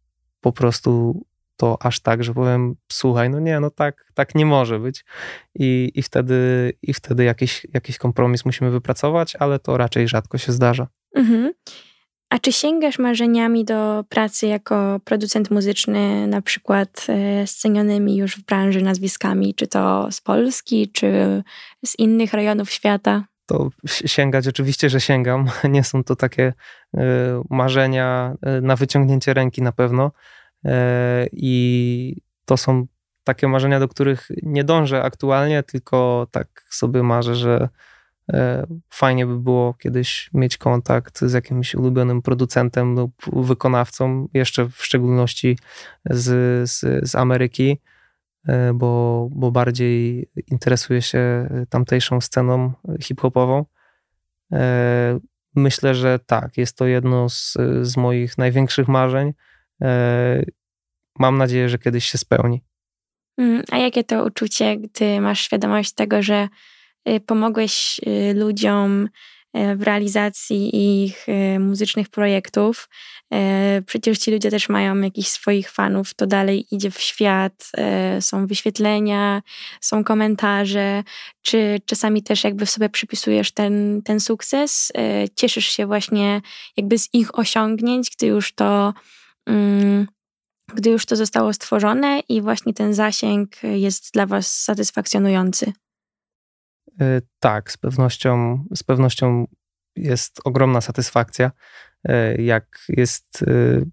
po 0.41 0.51
prostu 0.51 1.23
to 1.57 1.77
aż 1.81 1.99
tak, 1.99 2.23
że 2.23 2.33
powiem, 2.33 2.75
słuchaj, 2.91 3.29
no 3.29 3.39
nie, 3.39 3.59
no 3.59 3.69
tak, 3.69 4.05
tak 4.13 4.35
nie 4.35 4.45
może 4.45 4.79
być. 4.79 5.05
I, 5.55 5.91
i 5.95 6.01
wtedy, 6.01 6.73
i 6.81 6.93
wtedy 6.93 7.23
jakiś, 7.23 7.67
jakiś 7.73 7.97
kompromis 7.97 8.45
musimy 8.45 8.71
wypracować, 8.71 9.35
ale 9.35 9.59
to 9.59 9.77
raczej 9.77 10.07
rzadko 10.07 10.37
się 10.37 10.51
zdarza. 10.51 10.87
Mhm. 11.15 11.53
A 12.29 12.39
czy 12.39 12.51
sięgasz 12.51 12.99
marzeniami 12.99 13.65
do 13.65 14.03
pracy 14.09 14.47
jako 14.47 14.99
producent 15.05 15.51
muzyczny, 15.51 16.27
na 16.27 16.41
przykład 16.41 17.05
e, 17.09 17.47
z 17.47 17.55
cenionymi 17.55 18.17
już 18.17 18.35
w 18.35 18.45
branży 18.45 18.81
nazwiskami, 18.81 19.55
czy 19.55 19.67
to 19.67 20.07
z 20.11 20.21
Polski, 20.21 20.91
czy 20.91 21.43
z 21.85 21.99
innych 21.99 22.33
rejonów 22.33 22.71
świata? 22.71 23.23
To 23.45 23.69
sięgać 23.87 24.47
oczywiście, 24.47 24.89
że 24.89 25.01
sięgam. 25.01 25.49
Nie 25.69 25.83
są 25.83 26.03
to 26.03 26.15
takie 26.15 26.53
e, 26.93 27.03
marzenia 27.49 28.35
e, 28.41 28.61
na 28.61 28.75
wyciągnięcie 28.75 29.33
ręki 29.33 29.61
na 29.61 29.71
pewno 29.71 30.11
I 31.32 32.15
to 32.45 32.58
są 32.58 32.88
takie 33.23 33.47
marzenia, 33.47 33.80
do 33.80 33.88
których 33.88 34.28
nie 34.43 34.63
dążę 34.63 35.04
aktualnie, 35.04 35.63
tylko 35.63 36.28
tak 36.32 36.47
sobie 36.69 37.04
marzę, 37.04 37.36
że 37.36 37.69
e, 38.34 38.67
fajnie 38.89 39.26
by 39.26 39.39
było 39.39 39.73
kiedyś 39.73 40.30
mieć 40.34 40.58
kontakt 40.58 41.21
z 41.21 41.34
jakimś 41.34 41.76
ulubionym 41.76 42.21
producentem 42.21 42.95
lub 42.95 43.13
wykonawcą, 43.34 44.28
jeszcze 44.34 44.69
w 44.69 44.86
szczególności 44.86 45.58
z, 46.06 46.69
z, 46.69 47.10
z 47.10 47.15
Ameryki, 47.15 47.82
e, 48.47 48.73
bo, 48.73 49.28
bo 49.32 49.52
bardziej 49.52 50.30
interesuję 50.47 51.02
się 51.02 51.49
tamtejszą 51.69 52.21
sceną 52.21 52.73
hip-hopową. 53.02 53.65
Myślę, 55.56 55.95
że 55.95 56.19
tak, 56.19 56.58
jest 56.58 56.78
to 56.78 56.86
jedno 56.86 57.30
z, 57.30 57.58
z 57.82 57.97
moich 57.97 58.38
największych 58.38 58.88
marzeń. 58.88 59.34
E, 59.81 60.43
mam 61.19 61.38
nadzieję, 61.38 61.69
że 61.69 61.77
kiedyś 61.77 62.05
się 62.05 62.17
spełni. 62.17 62.62
Mm, 63.38 63.63
a 63.71 63.77
jakie 63.77 64.03
to 64.03 64.23
uczucie, 64.23 64.77
gdy 64.77 65.21
masz 65.21 65.41
świadomość 65.41 65.93
tego, 65.93 66.23
że 66.23 66.47
y, 67.09 67.19
pomogłeś 67.19 67.99
y, 68.07 68.33
ludziom 68.33 69.09
y, 69.57 69.75
w 69.75 69.81
realizacji 69.81 70.69
ich 71.03 71.27
muzycznych 71.59 72.09
projektów. 72.09 72.89
Przecież 73.86 74.19
ci 74.19 74.31
ludzie 74.31 74.51
też 74.51 74.69
mają 74.69 75.01
jakichś 75.01 75.29
swoich 75.29 75.71
fanów, 75.71 76.13
to 76.13 76.27
dalej 76.27 76.65
idzie 76.71 76.91
w 76.91 76.99
świat, 76.99 77.71
są 78.19 78.47
wyświetlenia, 78.47 79.41
są 79.81 80.03
komentarze. 80.03 81.03
Czy 81.41 81.81
czasami 81.86 82.23
też 82.23 82.43
jakby 82.43 82.65
w 82.65 82.69
sobie 82.69 82.89
przypisujesz 82.89 83.51
ten, 83.51 84.01
ten 84.05 84.19
sukces? 84.19 84.91
Cieszysz 85.36 85.67
się 85.67 85.86
właśnie 85.86 86.41
jakby 86.77 86.97
z 86.97 87.13
ich 87.13 87.39
osiągnięć, 87.39 88.09
gdy 88.17 88.27
już 88.27 88.53
to 88.53 88.93
gdy 90.75 90.89
już 90.89 91.06
to 91.06 91.15
zostało 91.15 91.53
stworzone 91.53 92.19
i 92.29 92.41
właśnie 92.41 92.73
ten 92.73 92.93
zasięg 92.93 93.63
jest 93.63 94.13
dla 94.13 94.25
Was 94.25 94.63
satysfakcjonujący? 94.63 95.73
E, 97.01 97.21
tak, 97.39 97.71
z 97.71 97.77
pewnością, 97.77 98.63
z 98.75 98.84
pewnością 98.84 99.47
jest 99.95 100.39
ogromna 100.43 100.82
satysfakcja, 100.82 101.51
e, 102.03 102.41
jak 102.41 102.86
jest 102.89 103.43
e, 103.47 103.86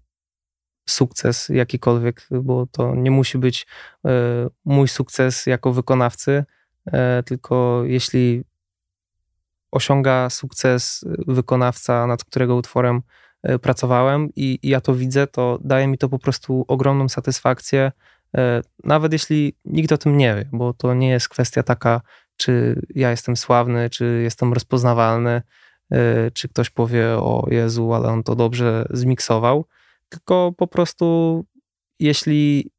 sukces 0.89 1.49
jakikolwiek, 1.49 2.27
bo 2.31 2.67
to 2.67 2.95
nie 2.95 3.11
musi 3.11 3.37
być 3.37 3.67
mój 4.65 4.87
sukces 4.87 5.45
jako 5.45 5.73
wykonawcy, 5.73 6.43
tylko 7.25 7.83
jeśli 7.85 8.43
osiąga 9.71 10.29
sukces 10.29 11.05
wykonawca, 11.27 12.07
nad 12.07 12.23
którego 12.23 12.55
utworem 12.55 13.01
pracowałem 13.61 14.29
i, 14.35 14.59
i 14.63 14.69
ja 14.69 14.81
to 14.81 14.95
widzę, 14.95 15.27
to 15.27 15.59
daje 15.63 15.87
mi 15.87 15.97
to 15.97 16.09
po 16.09 16.19
prostu 16.19 16.65
ogromną 16.67 17.09
satysfakcję, 17.09 17.91
e, 18.37 18.61
nawet 18.83 19.13
jeśli 19.13 19.53
nikt 19.65 19.91
o 19.91 19.97
tym 19.97 20.17
nie 20.17 20.35
wie, 20.35 20.49
bo 20.51 20.73
to 20.73 20.93
nie 20.93 21.09
jest 21.09 21.29
kwestia 21.29 21.63
taka, 21.63 22.01
czy 22.37 22.81
ja 22.95 23.11
jestem 23.11 23.37
sławny, 23.37 23.89
czy 23.89 24.21
jestem 24.23 24.53
rozpoznawalny, 24.53 25.41
e, 25.91 26.31
czy 26.31 26.49
ktoś 26.49 26.69
powie, 26.69 27.07
o 27.09 27.47
Jezu, 27.51 27.93
ale 27.93 28.09
on 28.09 28.23
to 28.23 28.35
dobrze 28.35 28.85
zmiksował, 28.89 29.65
tylko 30.09 30.53
po 30.57 30.67
prostu 30.67 31.45
jeśli 31.99 32.71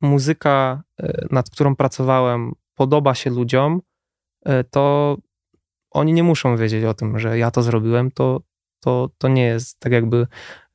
muzyka, 0.00 0.82
nad 1.30 1.50
którą 1.50 1.76
pracowałem, 1.76 2.52
podoba 2.74 3.14
się 3.14 3.30
ludziom, 3.30 3.80
to 4.70 5.16
oni 5.90 6.12
nie 6.12 6.22
muszą 6.22 6.56
wiedzieć 6.56 6.84
o 6.84 6.94
tym, 6.94 7.18
że 7.18 7.38
ja 7.38 7.50
to 7.50 7.62
zrobiłem, 7.62 8.10
to, 8.10 8.40
to, 8.80 9.10
to 9.18 9.28
nie 9.28 9.44
jest 9.44 9.80
tak 9.80 9.92
jakby 9.92 10.26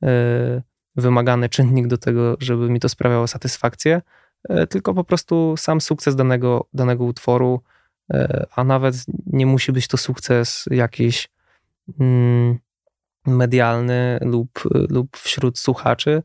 e, 0.02 0.62
wymagany 0.96 1.48
czynnik 1.48 1.86
do 1.86 1.98
tego, 1.98 2.36
żeby 2.40 2.70
mi 2.70 2.80
to 2.80 2.88
sprawiało 2.88 3.26
satysfakcję, 3.26 4.02
e, 4.48 4.66
tylko 4.66 4.94
po 4.94 5.04
prostu 5.04 5.54
sam 5.56 5.80
sukces 5.80 6.16
danego, 6.16 6.68
danego 6.74 7.04
utworu, 7.04 7.62
e, 8.10 8.46
a 8.56 8.64
nawet 8.64 8.96
nie 9.26 9.46
musi 9.46 9.72
być 9.72 9.88
to 9.88 9.96
sukces 9.96 10.64
jakiś 10.70 11.28
mm, 12.00 12.58
medialny 13.26 14.18
lub, 14.20 14.48
lub 14.90 15.16
wśród 15.16 15.58
słuchaczy, 15.58 16.22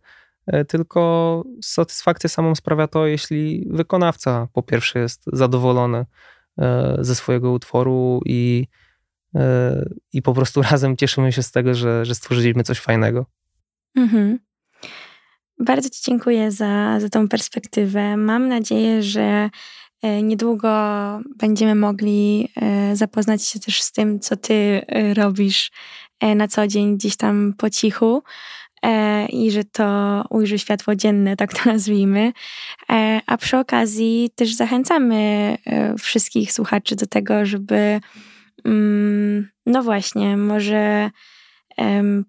tylko 0.67 1.43
satysfakcję 1.63 2.29
samą 2.29 2.55
sprawia 2.55 2.87
to, 2.87 3.07
jeśli 3.07 3.67
wykonawca 3.69 4.47
po 4.53 4.63
pierwsze 4.63 4.99
jest 4.99 5.23
zadowolony 5.33 6.05
ze 6.99 7.15
swojego 7.15 7.51
utworu 7.51 8.21
i 8.25 8.67
i 10.13 10.21
po 10.21 10.33
prostu 10.33 10.61
razem 10.71 10.97
cieszymy 10.97 11.31
się 11.31 11.43
z 11.43 11.51
tego, 11.51 11.75
że, 11.75 12.05
że 12.05 12.15
stworzyliśmy 12.15 12.63
coś 12.63 12.79
fajnego. 12.79 13.25
Mhm. 13.95 14.39
Bardzo 15.59 15.89
Ci 15.89 16.01
dziękuję 16.05 16.51
za, 16.51 16.99
za 16.99 17.09
tą 17.09 17.27
perspektywę. 17.27 18.17
Mam 18.17 18.47
nadzieję, 18.47 19.03
że 19.03 19.49
E, 20.01 20.21
niedługo 20.21 20.69
będziemy 21.37 21.75
mogli 21.75 22.49
e, 22.55 22.95
zapoznać 22.95 23.45
się 23.45 23.59
też 23.59 23.81
z 23.81 23.91
tym, 23.91 24.19
co 24.19 24.35
ty 24.35 24.81
e, 24.87 25.13
robisz 25.13 25.71
na 26.35 26.47
co 26.47 26.67
dzień 26.67 26.97
gdzieś 26.97 27.15
tam 27.15 27.53
po 27.57 27.69
cichu 27.69 28.23
i 29.29 29.51
że 29.51 29.63
to 29.63 30.23
ujrzy 30.29 30.59
światło 30.59 30.95
dzienne, 30.95 31.35
tak 31.35 31.53
to 31.53 31.59
nazwijmy. 31.71 32.31
A 33.25 33.37
przy 33.37 33.57
okazji 33.57 34.29
też 34.35 34.53
zachęcamy 34.53 35.57
wszystkich 35.99 36.53
słuchaczy 36.53 36.95
do 36.95 37.07
tego, 37.07 37.45
żeby 37.45 37.99
no 39.65 39.83
właśnie, 39.83 40.37
może 40.37 41.11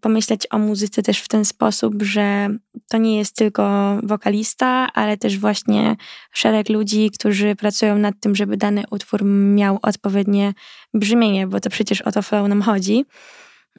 pomyśleć 0.00 0.46
o 0.50 0.58
muzyce 0.58 1.02
też 1.02 1.20
w 1.20 1.28
ten 1.28 1.44
sposób, 1.44 2.02
że 2.02 2.48
to 2.88 2.98
nie 2.98 3.18
jest 3.18 3.36
tylko 3.36 3.96
wokalista, 4.02 4.66
ale 4.94 5.16
też 5.16 5.38
właśnie 5.38 5.96
szereg 6.32 6.68
ludzi, 6.68 7.10
którzy 7.10 7.56
pracują 7.56 7.98
nad 7.98 8.14
tym, 8.20 8.34
żeby 8.34 8.56
dany 8.56 8.82
utwór 8.90 9.24
miał 9.24 9.78
odpowiednie 9.82 10.54
brzmienie, 10.94 11.46
bo 11.46 11.60
to 11.60 11.70
przecież 11.70 12.02
o 12.02 12.12
to 12.12 12.22
flow 12.22 12.48
nam 12.48 12.62
chodzi. 12.62 13.04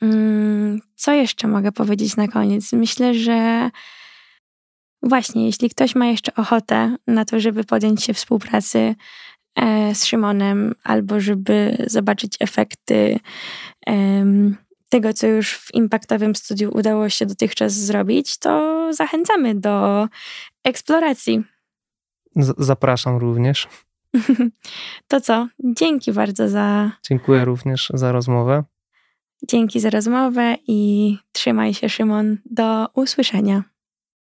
Mm, 0.02 0.82
co 0.96 1.12
jeszcze 1.12 1.48
mogę 1.48 1.72
powiedzieć 1.72 2.16
na 2.16 2.28
koniec? 2.28 2.74
Myślę, 2.74 3.14
że 3.14 3.70
właśnie, 5.04 5.46
jeśli 5.46 5.70
ktoś 5.70 5.96
ma 5.96 6.06
jeszcze 6.06 6.36
ochotę 6.36 6.96
na 7.08 7.26
to, 7.26 7.40
żeby 7.40 7.64
podjąć 7.64 8.04
się 8.04 8.14
współpracy 8.14 8.96
z 9.94 10.06
Szymonem, 10.06 10.76
albo 10.84 11.20
żeby 11.20 11.86
zobaczyć 11.88 12.38
efekty 12.40 13.20
tego, 14.90 15.14
co 15.14 15.28
już 15.28 15.54
w 15.54 15.74
impaktowym 15.74 16.36
studiu 16.36 16.72
udało 16.74 17.10
się 17.10 17.26
dotychczas 17.26 17.74
zrobić, 17.74 18.38
to 18.38 18.90
zachęcamy 18.94 19.56
do 19.56 20.08
eksploracji. 20.64 21.44
Z 22.36 22.66
zapraszam 22.66 23.18
również. 23.18 23.68
to 25.08 25.22
co? 25.22 25.48
Dzięki 25.64 26.12
bardzo 26.12 26.50
za. 26.50 26.92
Dziękuję 27.10 27.46
również 27.46 27.92
za 27.94 28.12
rozmowę. 28.12 28.64
Dzięki 29.48 29.80
za 29.80 29.90
rozmowę 29.90 30.56
i 30.68 31.18
trzymaj 31.32 31.74
się, 31.74 31.90
Szymon. 31.90 32.38
Do 32.46 32.88
usłyszenia. 32.94 33.64